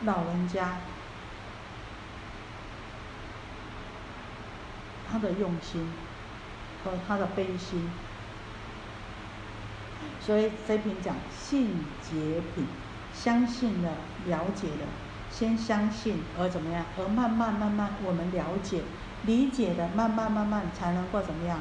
[0.05, 0.77] 老人家
[5.11, 5.85] 他的用心
[6.83, 7.89] 和他的悲心。
[10.19, 12.65] 所以这篇讲信解品，
[13.13, 13.91] 相信了、
[14.27, 14.87] 了解了，
[15.29, 16.85] 先相信，而怎么样？
[16.97, 18.83] 而慢慢慢慢，我们了解、
[19.25, 21.59] 理解的，慢慢慢慢才能够怎么样？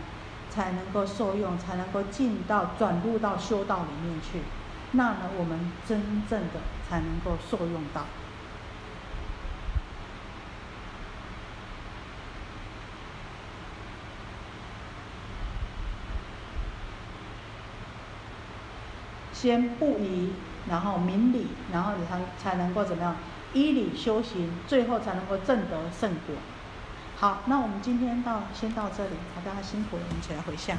[0.48, 4.42] 才能够受用，才能够进到转入到修道里面去。
[4.92, 8.04] 那呢，我们真正的才能够受用到。
[19.42, 20.30] 先不疑，
[20.70, 23.16] 然后明理，然后你才才能够怎么样
[23.52, 26.36] 依理修行，最后才能够正得圣果。
[27.16, 30.78] 好，那我们今天到先到这里，好，大家辛苦了，我们起来回向。